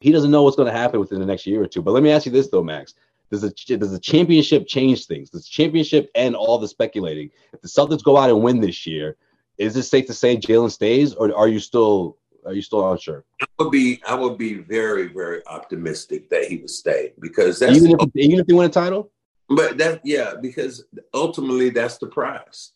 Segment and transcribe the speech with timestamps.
[0.00, 1.82] he doesn't know what's going to happen within the next year or two.
[1.82, 2.94] But let me ask you this though, Max.
[3.30, 5.30] Does the does the championship change things?
[5.30, 7.30] Does the championship end all the speculating?
[7.52, 9.16] If the Celtics go out and win this year,
[9.56, 13.24] is it safe to say Jaylen stays, or are you still are you still unsure?
[13.40, 17.76] I would be I would be very very optimistic that he would stay because that's
[17.76, 19.12] even if even if they win a title.
[19.48, 22.72] But that yeah, because ultimately that's the prize.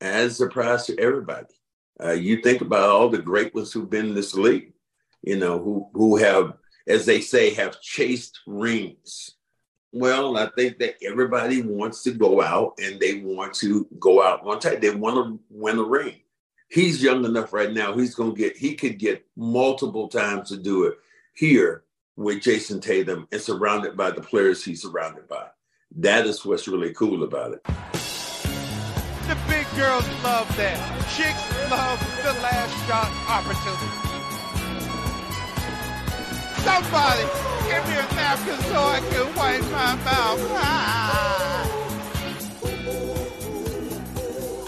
[0.00, 1.54] As the prize to everybody.
[2.02, 4.72] Uh, you think about all the great ones who've been in this league,
[5.22, 6.54] you know, who who have,
[6.86, 9.34] as they say, have chased rings
[9.92, 14.44] well, I think that everybody wants to go out and they want to go out
[14.44, 14.80] one time.
[14.80, 16.20] They want to win a ring.
[16.68, 17.96] He's young enough right now.
[17.96, 20.98] He's going to get, he could get multiple times to do it
[21.34, 21.82] here
[22.16, 25.46] with Jayson Tatum and surrounded by the players he's surrounded by.
[25.96, 27.64] That is what's really cool about it.
[27.64, 30.78] The big girls love that.
[31.16, 34.09] Chicks love the last shot opportunity.
[36.64, 37.22] Somebody
[37.68, 40.40] give me a napkin so I can wipe my mouth.
[40.52, 41.50] Ah.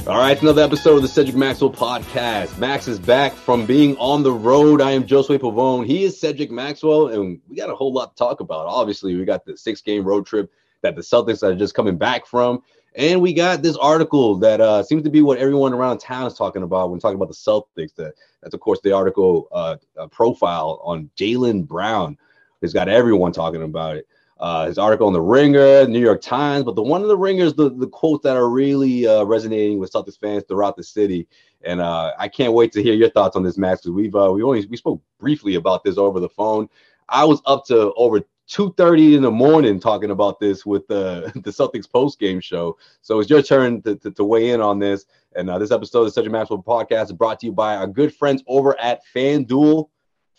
[0.09, 2.59] All right, another episode of the Cedric Maxwell podcast.
[2.59, 4.81] Max is back from being on the road.
[4.81, 5.87] I am Josue Pavon.
[5.87, 8.67] He is Cedric Maxwell, and we got a whole lot to talk about.
[8.67, 12.27] Obviously, we got the six game road trip that the Celtics are just coming back
[12.27, 12.63] from.
[12.95, 16.35] And we got this article that uh, seems to be what everyone around town is
[16.35, 17.95] talking about when talking about the Celtics.
[17.95, 19.77] That, that's, of course, the article uh,
[20.11, 22.19] profile on Jaylen Brown.
[22.61, 24.07] It's got everyone talking about it.
[24.39, 27.55] Uh, his article on the Ringer, New York Times, but the one of the Ringers,
[27.55, 31.29] the, the quotes that are really uh, resonating with Celtics fans throughout the city.
[31.63, 34.33] And uh, I can't wait to hear your thoughts on this Max, because we've uh,
[34.33, 36.69] we only we spoke briefly about this over the phone.
[37.09, 41.51] I was up to over 2.30 in the morning talking about this with the, the
[41.51, 42.77] Celtics post game show.
[43.01, 45.07] So it's your turn to, to, to weigh in on this.
[45.35, 47.87] And uh, this episode of the Cedric Maxwell podcast is brought to you by our
[47.87, 49.89] good friends over at FanDuel.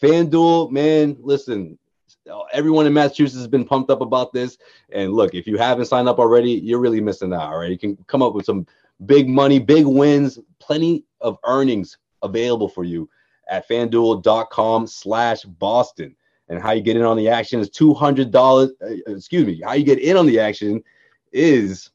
[0.02, 1.78] FanDuel, man, listen,
[2.52, 4.58] everyone in Massachusetts has been pumped up about this.
[4.92, 7.52] And look, if you haven't signed up already, you're really missing out.
[7.52, 7.72] All right.
[7.72, 8.68] You can come up with some
[9.06, 13.10] big money, big wins, plenty of earnings available for you
[13.50, 16.16] at fanduel.com slash Boston.
[16.50, 18.70] And how you get in on the action is $200.
[18.82, 19.62] Uh, excuse me.
[19.64, 20.84] How you get in on the action
[21.32, 21.90] is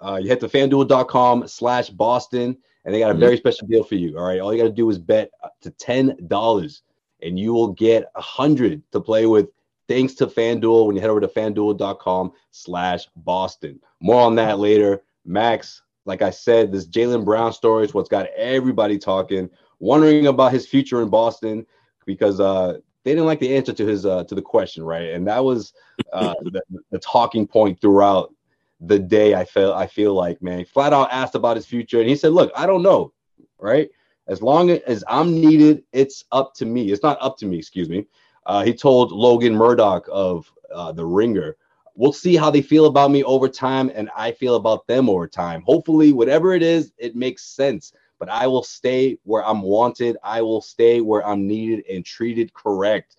[0.00, 3.20] uh, you head to fanduel.com slash Boston and they got a mm-hmm.
[3.20, 4.16] very special deal for you.
[4.16, 4.40] All right.
[4.40, 6.80] All you got to do is bet to $10
[7.22, 9.48] and you will get a hundred to play with
[9.88, 13.80] thanks to FanDuel when you head over to fanduel.com slash Boston.
[14.00, 15.02] More on that later.
[15.24, 19.50] Max, like I said, this Jaylen Brown story is what's got everybody talking,
[19.80, 21.66] wondering about his future in Boston
[22.04, 25.10] because uh, they didn't like the answer to his uh, to the question, right?
[25.10, 25.72] And that was
[26.12, 28.34] uh, the, the, talking point throughout
[28.80, 29.36] the day.
[29.36, 32.32] I felt I feel like man, flat out asked about his future, and he said,
[32.32, 33.12] "Look, I don't know,
[33.60, 33.88] right?
[34.26, 36.90] As long as I'm needed, it's up to me.
[36.90, 38.06] It's not up to me, excuse me."
[38.44, 41.56] Uh, he told Logan Murdock of uh, the Ringer.
[41.94, 45.28] We'll see how they feel about me over time, and I feel about them over
[45.28, 45.62] time.
[45.64, 50.16] Hopefully, whatever it is, it makes sense but I will stay where I'm wanted.
[50.22, 53.16] I will stay where I'm needed and treated correct.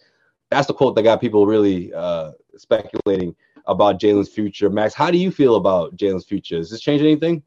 [0.49, 3.35] That's the quote that got people really uh, speculating
[3.65, 4.69] about Jaylen's future.
[4.69, 6.57] Max, how do you feel about Jaylen's future?
[6.57, 7.43] Does this change anything?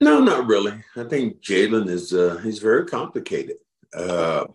[0.00, 0.72] No, not really.
[0.96, 3.56] I think Jaylen is uh, he's very complicated.
[3.92, 4.46] Uh,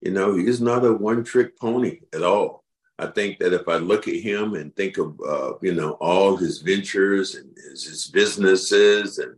[0.00, 2.64] you know, he's not a one-trick pony at all.
[2.98, 6.36] I think that if I look at him and think of uh, you know all
[6.36, 9.36] his ventures and his, his businesses and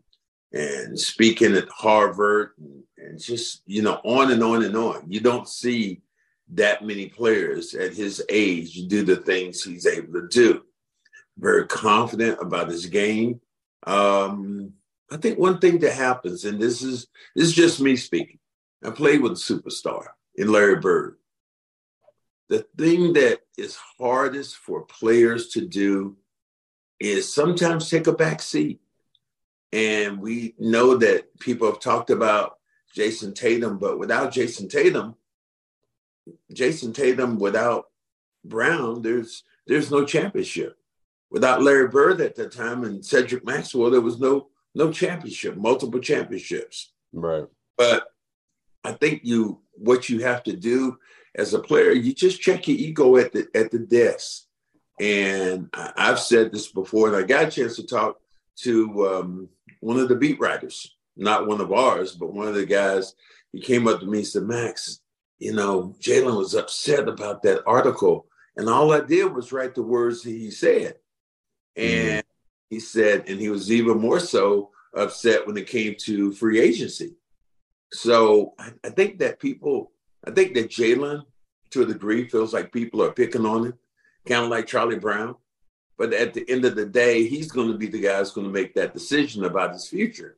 [0.53, 5.05] and speaking at Harvard and, and just, you know, on and on and on.
[5.09, 6.03] You don't see
[6.55, 10.63] that many players at his age do the things he's able to do.
[11.39, 13.41] Very confident about his game.
[13.87, 14.75] Um,
[15.11, 18.39] I think one thing that happens, and this is this is just me speaking.
[18.85, 21.17] I played with a superstar in Larry Bird.
[22.49, 26.17] The thing that is hardest for players to do
[27.01, 28.82] is sometimes take a back seat.
[29.73, 32.59] And we know that people have talked about
[32.95, 35.17] Jayson Tatum, but without Jayson Tatum,
[36.53, 37.87] Jayson Tatum without
[38.45, 40.77] Brown, there's there's no championship.
[41.31, 46.01] Without Larry Bird at that time and Cedric Maxwell, there was no no championship, multiple
[46.01, 46.93] championships.
[47.13, 47.47] Right.
[47.77, 48.09] But
[48.85, 50.99] I think you what you have to do
[51.35, 54.45] as a player, you just check your ego at the at the desk.
[55.01, 58.21] And I've said this before, and I got a chance to talk
[58.59, 59.49] to um,
[59.83, 63.15] one of the beat writers, not one of ours, but one of the guys.
[63.53, 65.01] He came up to me and said, Max,
[65.39, 68.27] you know, Jaylen was upset about that article.
[68.57, 70.97] And all I did was write the words he said.
[71.77, 72.23] And mm
[72.71, 77.17] he said, and he was even more so upset when it came to free agency.
[77.93, 79.93] So I, I think that people,
[80.27, 81.27] I think that Jaylen,
[81.73, 82.29] to a degree.
[82.29, 83.75] Feels like people are picking on him,
[84.27, 85.35] kind of like Charlie Brown.
[85.99, 88.47] But at the end of the day, he's going to be the guy who's going
[88.47, 90.37] to make that decision about his future.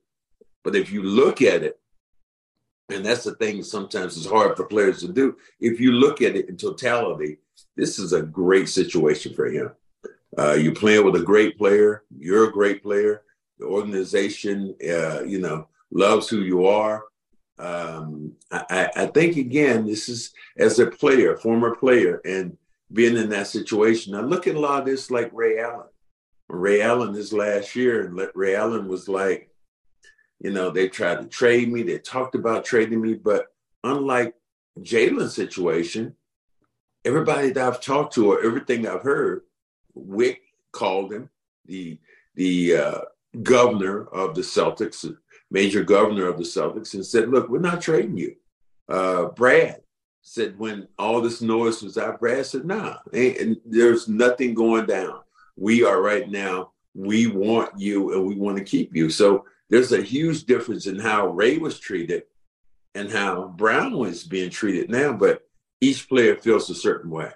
[0.62, 1.78] But if you look at it,
[2.90, 5.36] and that's the thing sometimes it's hard for players to do.
[5.60, 7.38] If you look at it in totality,
[7.76, 9.70] this is a great situation for him.
[10.36, 12.02] Uh, you're playing with a great player.
[12.16, 13.22] You're a great player.
[13.58, 17.04] The organization, uh, you know, loves who you are.
[17.58, 22.58] Um, I, I, think again, this is as a player, former player, and
[22.94, 24.14] being in that situation.
[24.14, 25.88] I look at a lot of this like Ray Allen.
[26.48, 29.50] Ray Allen this last year, and Ray Allen was like,
[30.40, 31.82] you know, they tried to trade me.
[31.82, 33.46] They talked about trading me, but
[33.82, 34.34] unlike
[34.80, 36.14] Jaylen's situation,
[37.04, 39.42] everybody that I've talked to or everything I've heard,
[39.96, 40.38] Wyc
[40.72, 41.30] called him
[41.66, 41.98] the
[42.34, 43.00] the uh,
[43.42, 45.08] governor of the Celtics,
[45.50, 48.36] major governor of the Celtics, and said, "Look, we're not trading you."
[48.88, 49.83] Uh, Brad
[50.24, 55.20] said when all this noise was out, Brad said, "Nah, and there's nothing going down.
[55.56, 56.72] We are right now.
[56.94, 60.98] We want you, and we want to keep you." So there's a huge difference in
[60.98, 62.24] how Ray was treated
[62.94, 65.12] and how Brown was being treated now.
[65.12, 65.46] But
[65.80, 67.30] each player feels a certain way.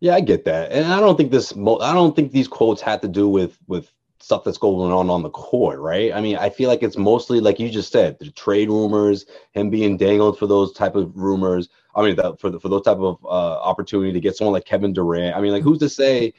[0.00, 1.52] Yeah, I get that, and I don't think this.
[1.52, 3.92] I don't think these quotes had to do with with
[4.24, 6.12] stuff that's going on on the court, right?
[6.12, 9.70] I mean, I feel like it's mostly like you just said, the trade rumors, him
[9.70, 11.68] being dangled for those type of rumors.
[11.94, 14.64] I mean, the, for the, for those type of uh, opportunity to get someone like
[14.64, 15.36] Kevin Durant.
[15.36, 16.32] I mean, like who's to say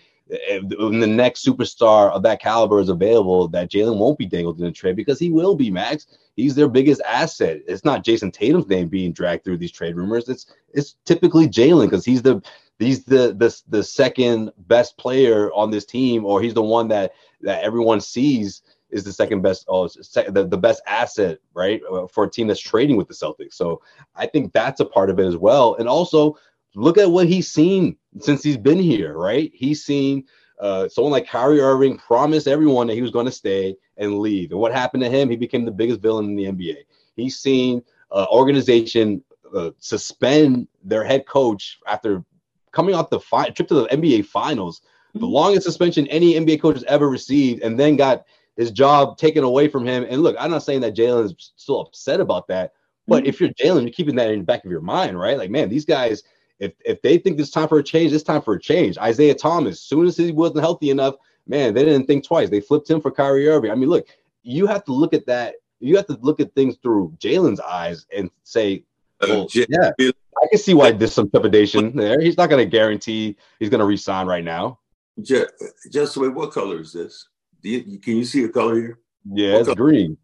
[0.79, 4.65] when the next superstar of that caliber is available that Jaylen won't be dangled in
[4.65, 6.07] a trade because he will be Max.
[6.35, 7.61] He's their biggest asset.
[7.67, 10.27] It's not Jayson Tatum's name being dragged through these trade rumors.
[10.27, 12.41] It's it's typically Jaylen because he's the
[12.79, 17.13] he's the the the second best player on this team, or he's the one that
[17.45, 22.25] that everyone sees is the second best, oh, the, the best asset, right, uh, for
[22.25, 23.53] a team that's trading with the Celtics.
[23.53, 23.81] So
[24.15, 25.75] I think that's a part of it as well.
[25.75, 26.37] And also
[26.75, 29.51] look at what he's seen since he's been here, right?
[29.53, 30.25] He's seen
[30.59, 34.51] uh, someone like Kyrie Irving promise everyone that he was going to stay and leave.
[34.51, 35.29] And what happened to him?
[35.29, 36.77] He became the biggest villain in the NBA.
[37.15, 37.81] He's seen
[38.11, 42.23] uh, organization uh, suspend their head coach after
[42.71, 44.81] coming off the fi- trip to the NBA Finals.
[45.15, 48.25] The longest suspension any NBA coach has ever received, and then got
[48.57, 50.05] his job taken away from him.
[50.09, 52.73] And look, I'm not saying that Jaylen is still upset about that,
[53.07, 53.29] but mm-hmm.
[53.29, 55.37] if you're Jaylen, you're keeping that in the back of your mind, right?
[55.37, 56.23] Like, man, these guys,
[56.59, 58.97] if if they think it's time for a change, it's time for a change.
[58.97, 61.15] Isaiah Thomas, as soon as he wasn't healthy enough,
[61.47, 62.49] man, they didn't think twice.
[62.49, 63.71] They flipped him for Kyrie Irving.
[63.71, 64.07] I mean, look,
[64.43, 65.55] you have to look at that.
[65.79, 68.83] You have to look at things through Jaylen's eyes and say,
[69.21, 72.19] uh, well, yeah, I can see why there's some trepidation there.
[72.21, 74.79] He's not going to guarantee he's going to resign right now.
[75.21, 75.53] Just,
[75.91, 76.33] just wait.
[76.33, 77.27] What color is this?
[77.61, 78.99] You, can you see a color here?
[79.31, 80.17] Yeah, what it's green.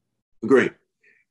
[0.45, 0.71] Green.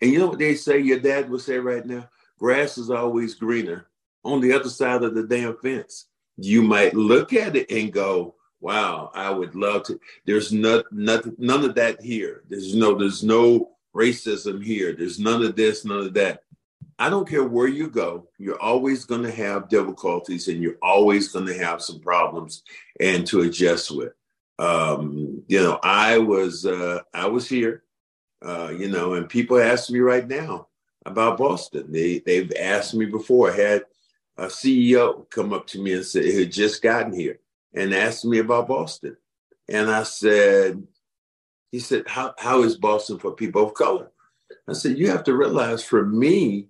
[0.00, 0.78] And you know what they say?
[0.78, 2.08] Your dad would say right now:
[2.38, 3.88] grass is always greener
[4.24, 6.06] on the other side of the damn fence.
[6.36, 11.36] You might look at it and go, "Wow, I would love to." There's not, nothing,
[11.38, 12.44] none of that here.
[12.48, 14.94] There's no, there's no racism here.
[14.94, 16.44] There's none of this, none of that.
[17.00, 21.28] I don't care where you go, you're always going to have difficulties and you're always
[21.28, 22.62] going to have some problems
[23.00, 24.12] and to adjust with.
[24.58, 27.84] Um, you know, I was uh, I was here,
[28.44, 30.68] uh, you know, and people ask me right now
[31.06, 31.90] about Boston.
[31.90, 33.50] They they've asked me before.
[33.50, 33.84] I had
[34.36, 37.40] a CEO come up to me and say he had just gotten here
[37.72, 39.16] and asked me about Boston,
[39.70, 40.86] and I said,
[41.72, 44.10] he said, how how is Boston for people of color?
[44.68, 46.68] I said, you have to realize for me,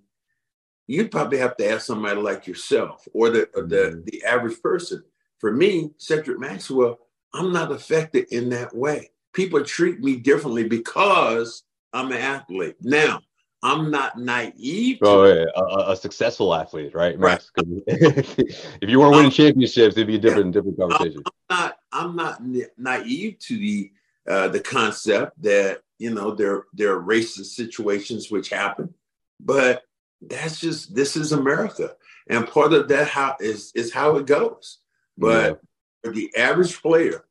[0.91, 4.01] you'd probably have to ask somebody like yourself or the or the mm-hmm.
[4.05, 5.03] the average person.
[5.39, 6.99] For me, Cedric Maxwell,
[7.33, 9.11] I'm not affected in that way.
[9.33, 12.75] People treat me differently because I'm an athlete.
[12.81, 13.21] Now,
[13.63, 14.99] I'm not naive.
[15.01, 15.45] oh, yeah.
[15.55, 17.51] a, a, successful athlete, right, Max?
[17.57, 17.67] Right.
[17.87, 20.61] if you weren't winning championships, it'd be a different, yeah.
[20.61, 21.23] different conversation.
[21.49, 22.41] I'm not, I'm not
[22.77, 23.91] naive to the
[24.29, 28.93] uh, the concept that you know there there are racist situations which happen,
[29.39, 29.83] but
[30.21, 31.95] that's just this is America,
[32.27, 34.79] and part of that how is is how it goes.
[35.17, 35.59] But
[36.03, 36.11] yeah.
[36.11, 37.25] the average player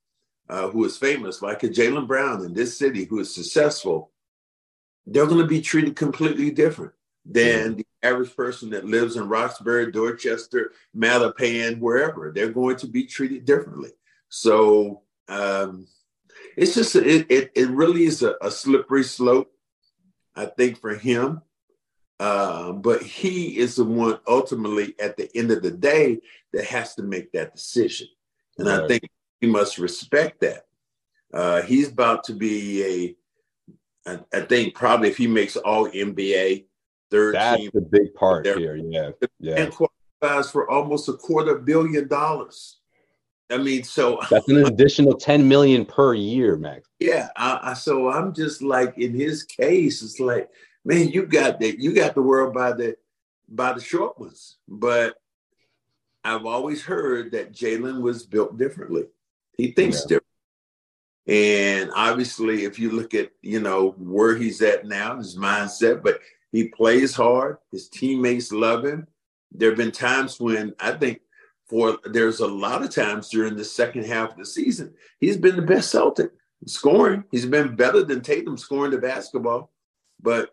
[0.49, 4.11] uh, who is famous, like a Jaylen Brown in this city, who is successful,
[5.07, 6.93] they're going to be treated completely different
[7.25, 12.33] than the average person that lives in Roxbury, Dorchester, Mattapan, wherever.
[12.33, 13.91] They're going to be treated differently.
[14.29, 15.87] So um,
[16.57, 19.53] it's just it, it, it really is a, a slippery slope.
[20.35, 21.43] I think for him,
[22.21, 26.21] uh, but he is the one ultimately at the end of the day
[26.53, 28.07] that has to make that decision.
[28.59, 28.81] And right.
[28.83, 29.09] I think
[29.41, 30.67] we must respect that.
[31.33, 33.17] Uh, he's about to be
[34.07, 36.67] a, I, I think probably if he makes all NBA
[37.11, 38.77] third That's team, the big part here.
[38.77, 39.13] Yeah.
[39.39, 39.55] Yeah.
[39.55, 42.81] And qualifies for almost a quarter billion dollars.
[43.51, 46.87] I mean, so that's an additional 10 million per year, Max.
[46.99, 47.31] Yeah.
[47.35, 50.51] I, I, so I'm just like in his case, it's like,
[50.85, 52.97] man, you got that, you got the world by the
[53.49, 54.57] by the short ones.
[54.69, 55.17] But
[56.25, 59.05] I've always heard that Jaylen was built differently.
[59.57, 60.07] He thinks yeah.
[60.09, 60.27] different.
[61.27, 66.21] And obviously, if you look at, you know, where he's at now, his mindset, but
[66.51, 67.59] he plays hard.
[67.71, 69.07] His teammates love him.
[69.53, 71.21] There have been times when I think
[71.67, 75.57] for there's a lot of times during the second half of the season, he's been
[75.57, 76.33] the best Celtic
[76.67, 77.25] scoring.
[77.31, 79.73] He's been better than Tatum scoring the basketball.
[80.21, 80.51] But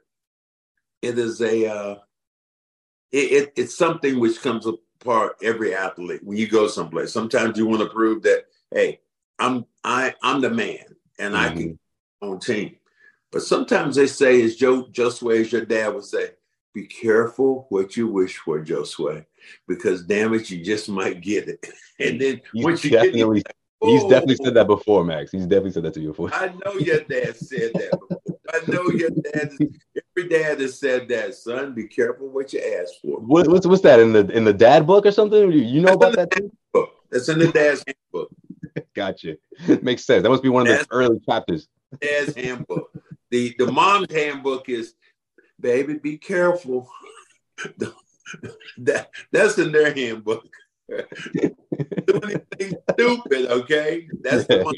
[1.08, 1.96] it is a uh,
[3.12, 7.14] it, it, it's something which comes apart every athlete when you go someplace.
[7.14, 9.00] Sometimes you want to prove that, hey,
[9.40, 11.44] I'm I I'm the man and mm-hmm.
[11.44, 12.30] I can mm-hmm.
[12.30, 12.76] on team.
[13.32, 16.32] But sometimes they say, as Joe Josue, as your dad would say,
[16.74, 19.26] be careful what you wish for, Josue,
[19.68, 21.66] because damn it, you just might get it.
[22.00, 25.32] And then he's once you definitely, get it, oh, he's definitely said that before, Max.
[25.32, 26.32] He's definitely said that to you before.
[26.32, 27.90] I know your dad said that.
[28.08, 28.37] Before.
[28.50, 29.52] I know your dad.
[30.18, 31.74] Every dad has said that, son.
[31.74, 33.20] Be careful what you ask for.
[33.20, 35.52] What, what's what's that in the in the dad book or something?
[35.52, 36.30] You, know about that?
[36.74, 36.92] Book.
[37.12, 38.32] That's in the dad's handbook.
[38.96, 39.38] gotcha.
[39.68, 40.24] It makes sense.
[40.24, 41.68] That must be one of the early chapters.
[42.02, 42.92] Dad's handbook.
[43.30, 44.94] The the mom's handbook is,
[45.60, 46.90] baby, be careful.
[48.78, 50.48] that that's in their handbook.
[50.90, 54.08] Do anything stupid, okay?
[54.22, 54.76] That's the one.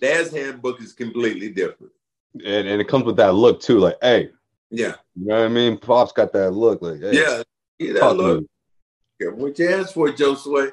[0.00, 1.92] Dad's handbook is completely different.
[2.34, 4.30] And and it comes with that look too, like, hey,
[4.70, 5.76] yeah, you know what I mean.
[5.76, 7.42] Pop's got that look, like, hey, yeah,
[7.78, 8.46] yeah, that look.
[9.20, 10.72] What you ask for, Josue?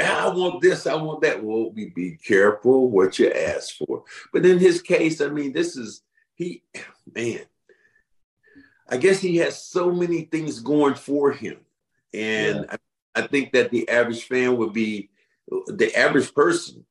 [0.00, 1.42] I want this, I want that.
[1.42, 4.04] Well, be, be careful what you ask for.
[4.32, 6.02] But in his case, I mean, this is
[6.34, 6.62] he,
[7.12, 7.40] man.
[8.88, 11.56] I guess he has so many things going for him,
[12.12, 12.76] and yeah.
[13.16, 15.08] I, I think that the average fan would be
[15.66, 16.84] the average person.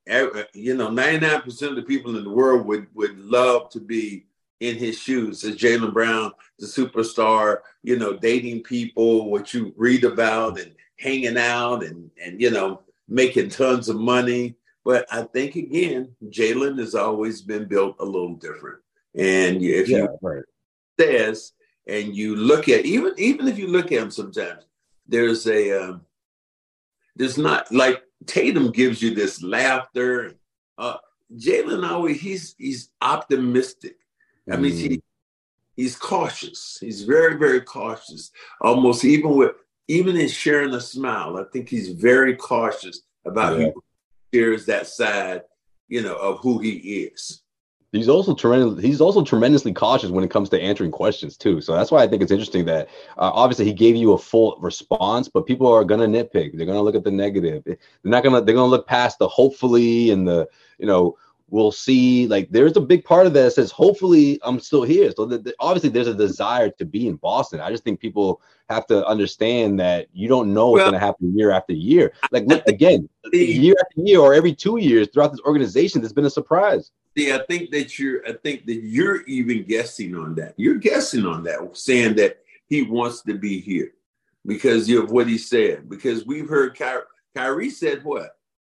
[0.53, 3.79] You know, ninety nine percent of the people in the world would would love to
[3.79, 4.25] be
[4.59, 7.59] in his shoes as Jaylen Brown, the superstar.
[7.83, 12.81] You know, dating people, what you read about, and hanging out and and you know
[13.07, 14.55] making tons of money.
[14.83, 18.79] But I think again, Jaylen has always been built a little different.
[19.15, 20.43] And if yeah, you right.
[20.99, 21.53] says
[21.87, 24.65] and you look at even even if you look at him sometimes,
[25.07, 26.01] there's a um,
[27.15, 30.33] there's not like Tatum gives you this laughter.
[30.77, 30.97] Uh,
[31.35, 33.97] Jaylen always he's he's optimistic.
[34.49, 35.01] I mean, he mm.
[35.75, 36.77] he's cautious.
[36.79, 38.31] He's very very cautious.
[38.61, 39.51] Almost even with
[39.87, 43.71] even in sharing a smile, I think he's very cautious about yeah.
[43.73, 43.83] who
[44.33, 45.41] shares that side,
[45.87, 47.41] you know, of who he is.
[47.93, 48.83] He's also tremendous.
[48.83, 51.61] He's also tremendously cautious when it comes to answering questions too.
[51.61, 54.57] So that's why I think it's interesting that uh, obviously he gave you a full
[54.59, 56.57] response, but people are gonna nitpick.
[56.57, 57.63] They're gonna look at the negative.
[57.63, 58.41] They're not gonna.
[58.41, 61.17] They're gonna look past the hopefully and the you know
[61.49, 65.11] we'll see like there's a big part of that, that says hopefully i'm still here
[65.15, 68.41] so the, the, obviously there's a desire to be in boston i just think people
[68.69, 72.11] have to understand that you don't know what's well, going to happen year after year
[72.31, 76.25] like look again year after year or every two years throughout this organization there's been
[76.25, 78.23] a surprise See, I think that you're.
[78.27, 80.53] I think that you're even guessing on that.
[80.55, 82.37] You're guessing on that, saying that
[82.67, 83.93] he wants to be here
[84.45, 85.89] because of what he said.
[85.89, 87.01] Because we've heard Kyrie,
[87.35, 88.36] Kyrie said what?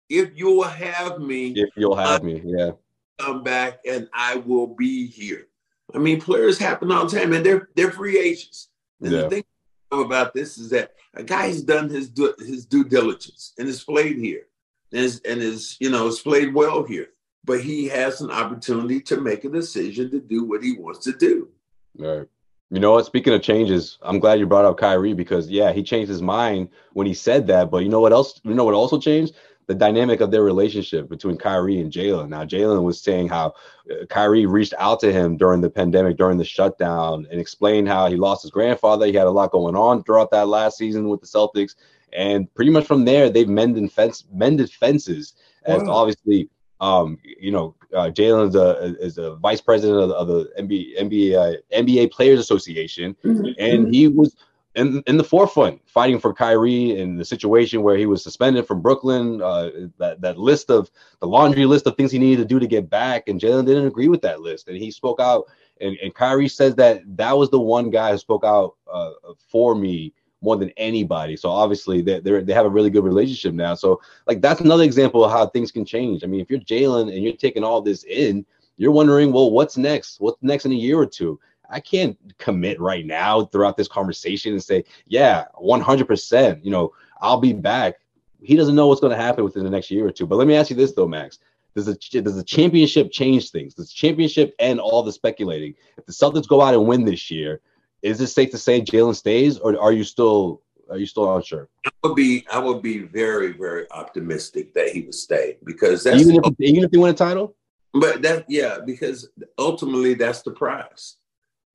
[0.10, 2.72] If you'll have me, if you'll have me, yeah,
[3.20, 5.48] come back and I will be here.
[5.94, 8.70] I mean, players happen all the time, and they're they're free agents.
[9.02, 9.22] And yeah.
[9.24, 9.44] the thing
[9.92, 13.84] about this is that a guy has done his due, his due diligence and has
[13.84, 14.48] played here,
[14.92, 17.10] and is and is you know has played well here.
[17.46, 21.14] But he has an opportunity to make a decision to do what he wants to
[21.14, 21.50] do.
[21.98, 22.28] Right.
[22.70, 23.06] You know what?
[23.06, 26.68] Speaking of changes, I'm glad you brought up Kyrie because yeah, he changed his mind
[26.92, 27.72] when he said that.
[27.72, 28.42] But you know what else?
[28.44, 29.36] You know what also changed?
[29.68, 32.30] The dynamic of their relationship between Kyrie and Jaylen.
[32.30, 33.54] Now, Jaylen was saying how
[33.92, 38.08] uh, Kyrie reached out to him during the pandemic, during the shutdown, and explained how
[38.08, 39.06] he lost his grandfather.
[39.06, 41.76] He had a lot going on throughout that last season with the Celtics,
[42.14, 45.34] and pretty much from there, they've mended fence mended fences.
[45.66, 45.96] As wow.
[45.96, 50.50] obviously, um, you know, uh, Jaylen is a is a vice president of, of the
[50.60, 53.48] NBA NBA uh, NBA Players Association, mm-hmm.
[53.58, 54.36] and he was
[54.78, 58.82] in in the forefront, fighting for Kyrie in the situation where he was suspended from
[58.82, 59.42] Brooklyn.
[59.42, 62.68] Uh, that that list of the laundry list of things he needed to do to
[62.68, 65.46] get back, and Jaylen didn't agree with that list, and he spoke out.
[65.80, 69.76] And, and Kyrie says that that was the one guy who spoke out uh, for
[69.76, 71.36] me more than anybody.
[71.36, 73.76] So obviously they they have a really good relationship now.
[73.76, 76.24] So like that's another example of how things can change.
[76.24, 78.46] I mean, if you're Jaylen and you're taking all this in,
[78.78, 80.20] you're wondering, well, what's next?
[80.20, 81.40] What's next in a year or two?
[81.70, 87.40] I can't commit right now throughout this conversation and say, yeah, 100%, you know, I'll
[87.40, 87.96] be back.
[88.42, 90.28] He doesn't know what's going to happen within the next year or two.
[90.28, 91.40] But let me ask you this though, Max.
[91.76, 93.76] Does the does the championship change things?
[93.76, 95.76] Does the championship and all the speculating?
[95.98, 97.62] If the Celtics go out and win this year,
[98.02, 101.70] is it safe to say Jaylen stays, or are you still are you still unsure?
[101.86, 106.20] I would be I would be very very optimistic that he would stay because that's
[106.20, 107.56] even if even if they win a title.
[107.94, 111.18] But that yeah, because ultimately that's the prize.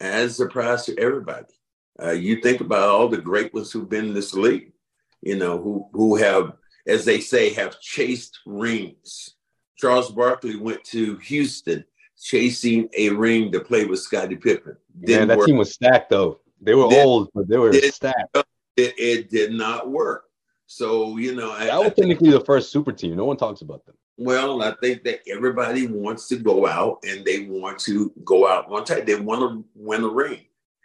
[0.03, 1.47] As a prize to everybody.
[2.03, 4.73] Uh, you think about all the great ones who've been in this league,
[5.21, 6.55] you know, who who have,
[6.87, 9.37] as they say, have chased rings.
[9.77, 11.85] Charles Barkley went to Houston
[12.21, 14.77] chasing a ring to play with Scottie Pippen.
[15.01, 15.47] Yeah, that work.
[15.47, 16.41] team was stacked though.
[16.61, 18.37] They were did, old, but they were did, stacked.
[18.77, 20.25] It, it, did not work.
[20.67, 23.17] So you know, that I, was technically the first super team.
[23.17, 23.95] No one talks about them.
[24.19, 28.71] Well, I think that everybody wants to go out and they want to go out
[28.71, 29.05] one time.
[29.05, 30.41] They want to win a ring.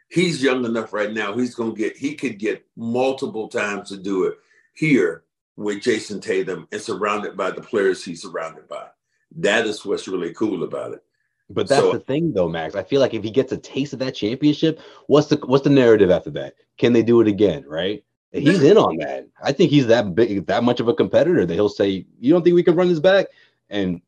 [0.09, 1.35] He's young enough right now.
[1.35, 1.97] He's gonna get.
[1.97, 4.37] He could get multiple times to do it
[4.73, 5.23] here
[5.57, 8.87] with Jayson Tatum and surrounded by the players he's surrounded by.
[9.35, 11.03] That is what's really cool about it.
[11.49, 12.75] But that's so, the thing, though, Max.
[12.75, 15.69] I feel like if he gets a taste of that championship, what's the what's the
[15.69, 16.55] narrative after that?
[16.77, 17.65] Can they do it again?
[17.67, 18.03] Right?
[18.31, 19.27] He's in on that.
[19.41, 22.43] I think he's that big, that much of a competitor that he'll say, "You don't
[22.43, 23.27] think we can run this back?"
[23.69, 24.01] And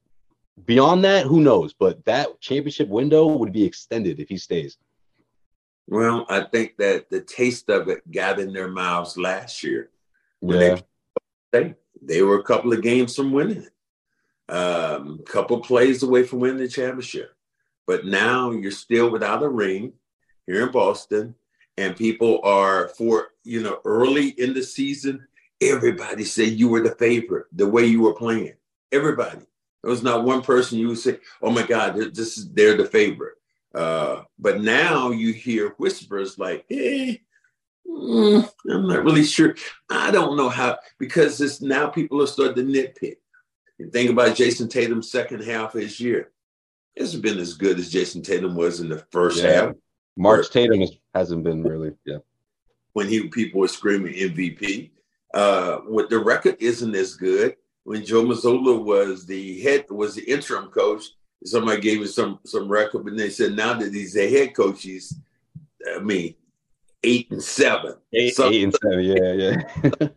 [0.66, 1.74] beyond that, who knows?
[1.74, 4.78] But that championship window would be extended if he stays.
[5.88, 9.90] Well, I think that the taste of it got in their mouths last year.
[10.42, 10.80] Yeah.
[11.52, 13.74] They, they were a couple of games from winning it
[14.50, 17.34] um, couple plays away from winning the championship.
[17.88, 19.94] But now you're still without a ring
[20.46, 21.36] here in Boston,
[21.80, 25.26] and people are for you know early in the season.
[25.62, 28.54] Everybody said you were the favorite the way you were playing.
[28.92, 29.46] Everybody.
[29.82, 32.86] There was not one person you would say, "Oh my God, this is they're the
[32.86, 33.36] favorite."
[33.74, 37.22] Uh, but now you hear whispers like, "Hey,
[37.88, 39.56] mm, I'm not really sure.
[39.90, 43.18] I don't know how," because it's now people are starting to nitpick.
[43.78, 46.32] You think about jayson Tatum's second half of his year.
[46.96, 49.52] It hasn't been as good as jayson Tatum was in the first yeah.
[49.52, 49.76] half.
[50.20, 50.84] March Tatum
[51.16, 52.18] hasn't been really, yeah.
[52.92, 54.92] When he people were screaming MVP,
[55.34, 57.56] uh, what the record isn't as good.
[57.84, 61.06] When Joe Mazzulla was the head, was the interim coach,
[61.46, 64.84] somebody gave him some some record, but they said now that he's a head coach,
[64.84, 65.16] he's,
[65.96, 66.36] I mean,
[67.04, 70.08] eight and seven, eight, eight and seven, yeah, yeah,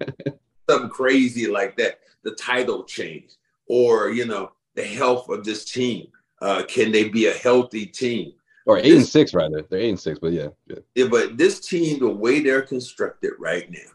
[0.68, 2.00] something crazy like that.
[2.24, 3.36] The title change,
[3.66, 6.08] or you know the health of this team.
[6.40, 8.32] Uh, can they be a healthy team?
[8.66, 9.62] Or eight this, and six, rather.
[9.62, 10.79] They're eight and six, but yeah, yeah.
[10.94, 13.90] Yeah, but this team, the way they're constructed right now,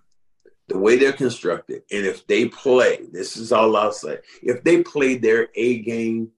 [0.68, 4.20] the way they're constructed, and if they play, this is all I'll say.
[4.44, 6.32] If they play their A game,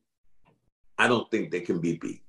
[0.97, 2.21] I don't think they can be beat.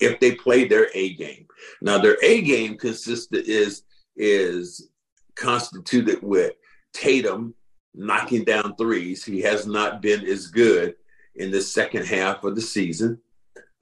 [0.00, 1.46] If they play their A game,
[1.82, 3.82] now their A game consisted is
[4.16, 4.88] is
[5.34, 6.52] constituted with
[6.92, 7.54] Tatum,
[7.94, 9.24] knocking down threes.
[9.24, 10.94] He has not been as good
[11.34, 13.18] in the second half of the season.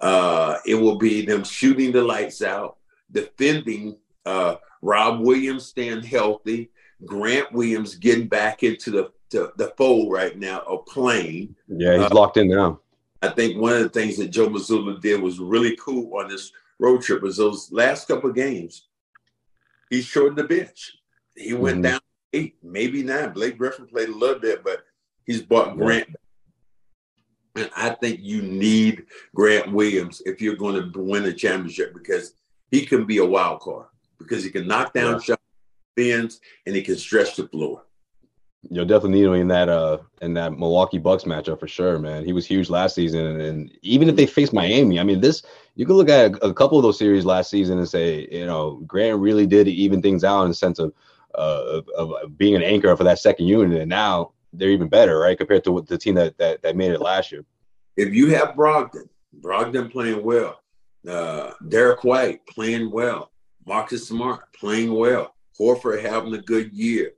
[0.01, 2.79] Uh, it will be them shooting the lights out,
[3.11, 6.71] defending uh, Rob Williams staying healthy,
[7.05, 11.55] Grant Williams getting back into the the, the fold right now of playing.
[11.69, 12.81] Yeah, he's uh, locked in now.
[13.23, 16.53] I think one of the things that Joe Mazzulla did was really cool on this
[16.79, 18.89] road trip was those last couple of games.
[19.91, 20.97] He shortened the bench.
[21.37, 21.83] He went mm-hmm.
[21.83, 22.01] down
[22.33, 23.33] eight, maybe nine.
[23.33, 24.85] Blake Griffin played a little bit, but
[25.27, 26.09] he's bought Grant.
[27.57, 32.35] And I think you need Grant Williams if you're going to win a championship because
[32.71, 33.87] he can be a wild card
[34.19, 35.19] because he can knock down yeah.
[35.19, 35.43] shots,
[35.97, 37.83] bends, and he can stretch the floor.
[38.69, 42.27] You'll definitely need him in that uh in that Milwaukee Bucks matchup for sure, man.
[42.27, 45.43] He was huge last season, and, and even if they face Miami, I mean, this
[45.77, 48.45] you can look at a, a, couple of those series last season and say, you
[48.45, 50.93] know, Grant really did even things out in the sense of
[51.35, 55.19] uh, of, of, being an anchor for that second unit, and now they're even better,
[55.19, 57.45] right, compared to the team that that, that made it last year.
[57.97, 59.09] If you have Brogdon,
[59.41, 60.61] Brogdon playing well,
[61.09, 63.31] uh, Derrick White playing well,
[63.67, 67.13] Marcus Smart playing well, Horford having a good year,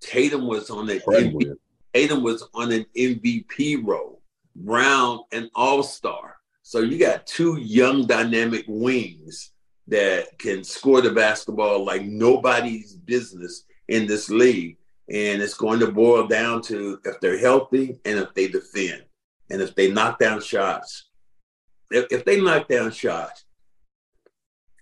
[0.00, 1.54] Tatum was on an MVP,
[1.94, 4.22] Tatum was on an MVP role,
[4.54, 6.36] Brown an All Star.
[6.62, 9.52] So you got two young dynamic wings
[9.88, 14.76] that can score the basketball like nobody's business in this league.
[15.08, 19.04] And it's going to boil down to if they're healthy and if they defend
[19.50, 21.10] and if they knock down shots.
[21.90, 23.44] If, if they knock down shots,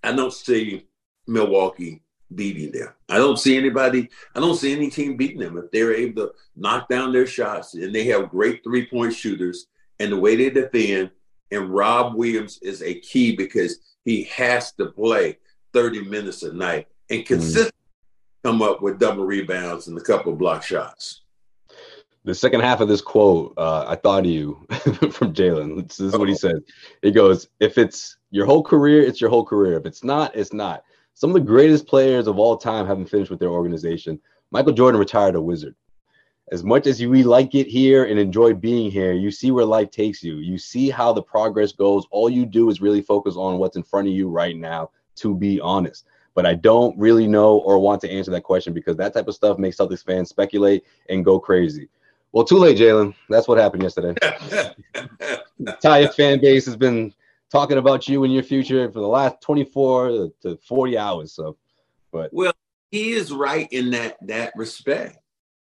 [0.03, 0.87] I don't see
[1.27, 2.01] Milwaukee
[2.33, 2.89] beating them.
[3.09, 6.33] I don't see anybody, I don't see any team beating them if they're able to
[6.55, 9.67] knock down their shots and they have great three point shooters
[9.99, 11.11] and the way they defend
[11.51, 15.37] And Rob Williams is a key because he has to play
[15.73, 17.25] 30 minutes a night and mm.
[17.25, 17.71] consistently.
[18.45, 21.21] Come up with double rebounds and a couple of block shots.
[22.25, 25.87] The second half of this quote, uh, I thought of you from Jaylen.
[25.87, 26.61] This is what he says.
[27.01, 29.79] He goes, If it's your whole career, it's your whole career.
[29.79, 30.83] If it's not, it's not.
[31.15, 34.19] Some of the greatest players of all time haven't finished with their organization.
[34.51, 35.73] Michael Jordan retired a wizard.
[36.51, 39.89] As much as we like it here and enjoy being here, you see where life
[39.89, 40.35] takes you.
[40.35, 42.05] You see how the progress goes.
[42.11, 45.33] All you do is really focus on what's in front of you right now, to
[45.33, 46.05] be honest.
[46.35, 49.35] But I don't really know or want to answer that question because that type of
[49.35, 51.87] stuff makes Celtics fans speculate and go crazy.
[52.33, 53.15] Well, too late, Jaylen.
[53.29, 54.13] That's what happened yesterday.
[55.59, 57.13] Entire fan base has been
[57.49, 61.31] talking about you and your future for the last 24 to 40 hours.
[61.31, 61.55] So,
[62.11, 62.53] but well,
[62.91, 65.19] he is right in that that respect.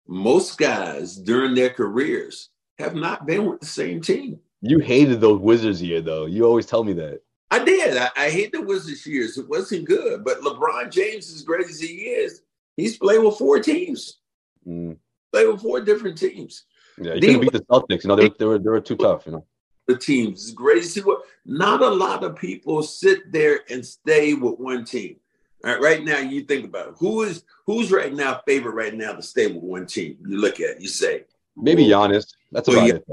[0.09, 4.41] Most guys during their careers have not been with the same team.
[4.61, 6.27] You hated those Wizards year, though.
[6.27, 7.21] You always tell me that.
[7.55, 7.97] I did.
[7.97, 9.38] I, I hate the Wizards years.
[9.38, 10.25] It wasn't good.
[10.25, 12.43] But LeBron James, as great as he is,
[12.77, 14.19] he's played with four teams.
[14.67, 14.97] Mm.
[15.33, 16.64] Played with four different teams.
[16.99, 18.03] Yeah, you couldn't beat the Celtics.
[18.03, 19.27] You know, they, they were they were too tough.
[19.27, 19.47] You know,
[19.87, 20.43] the teams.
[20.43, 21.23] It's great to see what.
[21.47, 25.17] Not a lot of people sit there and stay with one team.
[25.64, 26.95] All right, right now you think about it.
[26.99, 30.17] Who is who's right now favorite right now to stay with one team?
[30.27, 31.25] You look at it, you say
[31.57, 32.35] maybe Giannis.
[32.51, 33.05] That's about well, it.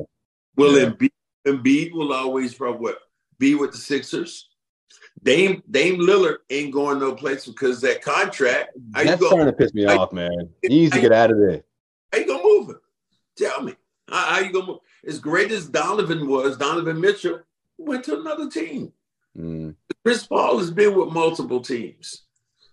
[0.55, 0.85] Well, yeah.
[0.85, 1.11] Embiid,
[1.45, 2.99] Embiid will always from what
[3.41, 4.47] be with the Sixers.
[5.23, 8.69] Dame Dame Lillard ain't going no place because that contract.
[8.91, 10.49] That's starting to piss me off, man.
[10.61, 11.63] He needs to get out of there.
[12.13, 12.79] How you gonna move him?
[13.37, 13.75] Tell me.
[14.07, 14.79] How, how you gonna move?
[15.05, 17.41] As great as Donovan was, Donovan Mitchell
[17.77, 18.93] went to another team.
[19.37, 19.75] Mm.
[20.03, 22.23] Chris Paul has been with multiple teams.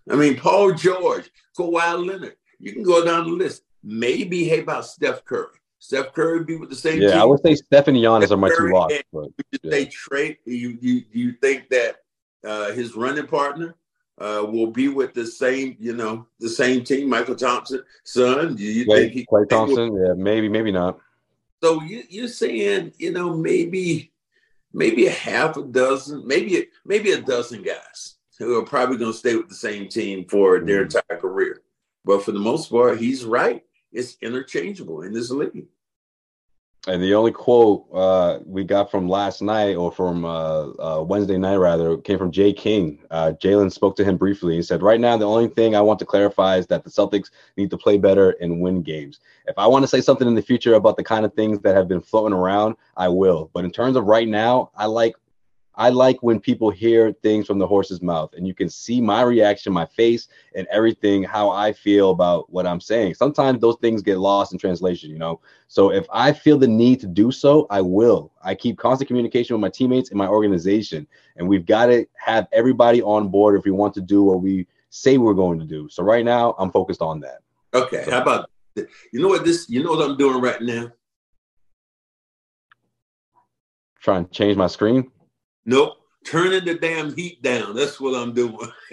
[0.09, 2.35] I mean, Paul George, Kawhi Leonard.
[2.59, 3.63] You can go down the list.
[3.83, 5.58] Maybe hey about Steph Curry.
[5.79, 7.03] Steph Curry be with the same team?
[7.03, 7.21] yeah, team.
[7.21, 8.95] I would say Steph and Giannis Steph are my two locks.
[9.11, 9.71] But, yeah.
[9.71, 10.37] They trade.
[10.45, 11.97] You you you think that
[12.45, 13.75] uh, his running partner
[14.19, 18.55] uh, will be with the same, you know, the same team, Michael Thompson, son?
[18.55, 19.93] Do you Klay, think he Klay Thompson?
[19.93, 20.99] Will, yeah, maybe, maybe not.
[21.63, 24.11] So you, you're saying, you know, maybe,
[24.73, 29.17] maybe a half a dozen, maybe, maybe a dozen guys who are probably going to
[29.17, 30.67] stay with the same team for mm-hmm.
[30.67, 31.61] their entire career.
[32.05, 33.63] But for the most part, he's right.
[33.91, 35.67] It's interchangeable in this league.
[36.87, 41.37] And the only quote uh, we got from last night, or from uh, uh, Wednesday
[41.37, 42.99] night rather, came from Jay King.
[43.11, 44.55] Uh, Jaylen spoke to him briefly.
[44.55, 47.31] and said, "Right now, the only thing I want to clarify is that the Celtics
[47.57, 49.19] need to play better and win games.
[49.45, 51.75] If I want to say something in the future about the kind of things that
[51.75, 53.51] have been floating around, I will.
[53.53, 55.15] But in terms of right now, I like
[55.79, 59.21] I like when people hear things from the horse's mouth and you can see my
[59.21, 63.13] reaction, my face, and everything, how I feel about what I'm saying.
[63.13, 65.39] Sometimes those things get lost in translation, you know.
[65.69, 68.33] So if I feel the need to do so, I will.
[68.43, 71.07] I keep constant communication with my teammates and my organization.
[71.37, 74.67] And we've got to have everybody on board if we want to do what we
[74.89, 75.87] say we're going to do.
[75.87, 77.39] So right now, I'm focused on that.
[77.73, 78.03] Okay.
[78.03, 80.91] So, how about you know what this you know what I'm doing right now?
[84.01, 85.09] Trying to change my screen.
[85.65, 85.97] Nope.
[86.25, 87.75] Turning the damn heat down.
[87.75, 88.57] That's what I'm doing.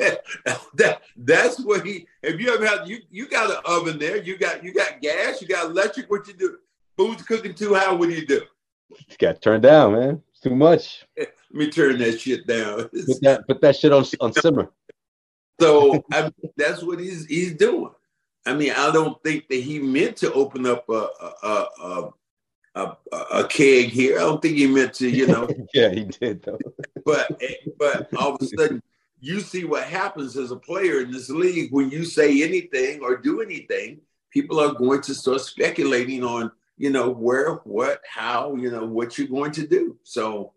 [0.75, 2.07] that that's what he.
[2.23, 5.43] If you ever had you you got an oven there, you got you got gas,
[5.43, 6.09] you got electric.
[6.09, 6.59] What you do?
[6.97, 7.93] Food's cooking too high.
[7.93, 8.43] What do you do?
[8.91, 10.23] You got turned down, man.
[10.31, 11.05] It's too much.
[11.19, 12.89] Let me turn that shit down.
[12.89, 14.71] Put that put that shit on on simmer.
[15.61, 17.91] So I mean, that's what he's he's doing.
[18.45, 21.09] I mean, I don't think that he meant to open up a
[21.43, 22.11] a, a,
[22.77, 22.97] a,
[23.33, 24.19] a keg here.
[24.19, 25.49] I don't think he meant to, you know.
[25.75, 26.59] yeah, he did though.
[27.05, 27.41] but
[27.79, 28.83] but all of a sudden,
[29.21, 33.17] you see what happens as a player in this league when you say anything or
[33.17, 34.01] do anything.
[34.31, 39.17] People are going to start speculating on, you know, where, what, how, you know, what
[39.17, 39.97] you're going to do.
[40.03, 40.53] So,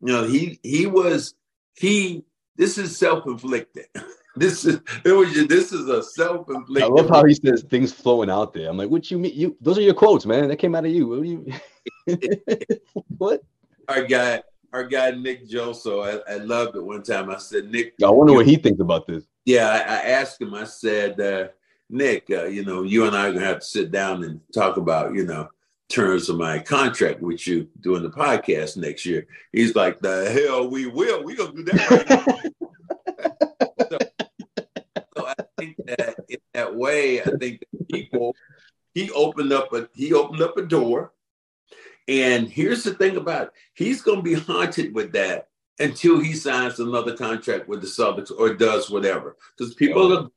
[0.00, 1.34] you know, he he was
[1.74, 2.24] he.
[2.56, 3.86] This is self inflicted.
[4.38, 6.84] this is it was this is a self inflicted.
[6.84, 8.68] I love how he says things flowing out there.
[8.68, 9.32] I'm like, what you mean?
[9.34, 10.48] You those are your quotes, man.
[10.48, 11.08] That came out of you.
[11.08, 11.46] What you?
[13.18, 13.42] what?
[13.88, 16.04] Our guy, our guy Nick Gelso.
[16.04, 17.30] I, I loved it one time.
[17.30, 17.94] I said, Nick.
[18.04, 19.24] I wonder what he thinks about this.
[19.44, 20.54] Yeah, I, I asked him.
[20.54, 21.48] I said, uh,
[21.90, 24.76] Nick, uh, you know, you and I are gonna have to sit down and talk
[24.76, 25.48] about, you know,
[25.88, 29.26] terms of my contract with you doing the podcast next year.
[29.52, 31.24] He's like, the hell we will.
[31.24, 32.52] We gonna do that right
[36.58, 38.34] that way, I think people
[38.94, 41.12] he opened up a he opened up a door.
[42.08, 43.52] And here's the thing about it.
[43.74, 48.32] he's going to be haunted with that until he signs another contract with the Celtics
[48.36, 49.36] or does whatever.
[49.56, 50.30] Because people oh.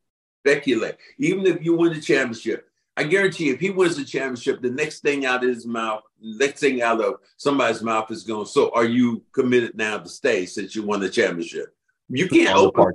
[0.43, 0.97] speculate.
[1.17, 4.69] Even if you win the championship, I guarantee you, if he wins the championship, the
[4.69, 8.69] next thing out of his mouth, next thing out of somebody's mouth is going, So
[8.75, 11.73] are you committed now to stay since you won the championship?
[12.09, 12.93] You can't open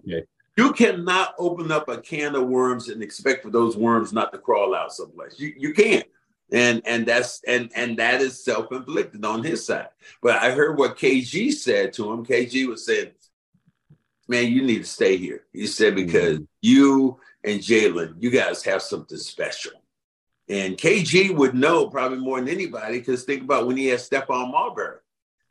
[0.57, 4.39] you cannot open up a can of worms and expect for those worms not to
[4.39, 5.39] crawl out someplace.
[5.39, 6.07] You you can't.
[6.53, 9.89] And and that's and and that is self-inflicted on his side.
[10.23, 12.25] But I heard what KG said to him.
[12.25, 13.11] KG was saying,
[14.29, 15.45] Man, you need to stay here.
[15.53, 16.45] He said, because mm-hmm.
[16.61, 19.73] you and Jaylen, you guys have something special.
[20.49, 24.51] And KG would know probably more than anybody because think about when he had Stephon
[24.51, 24.99] Marbury.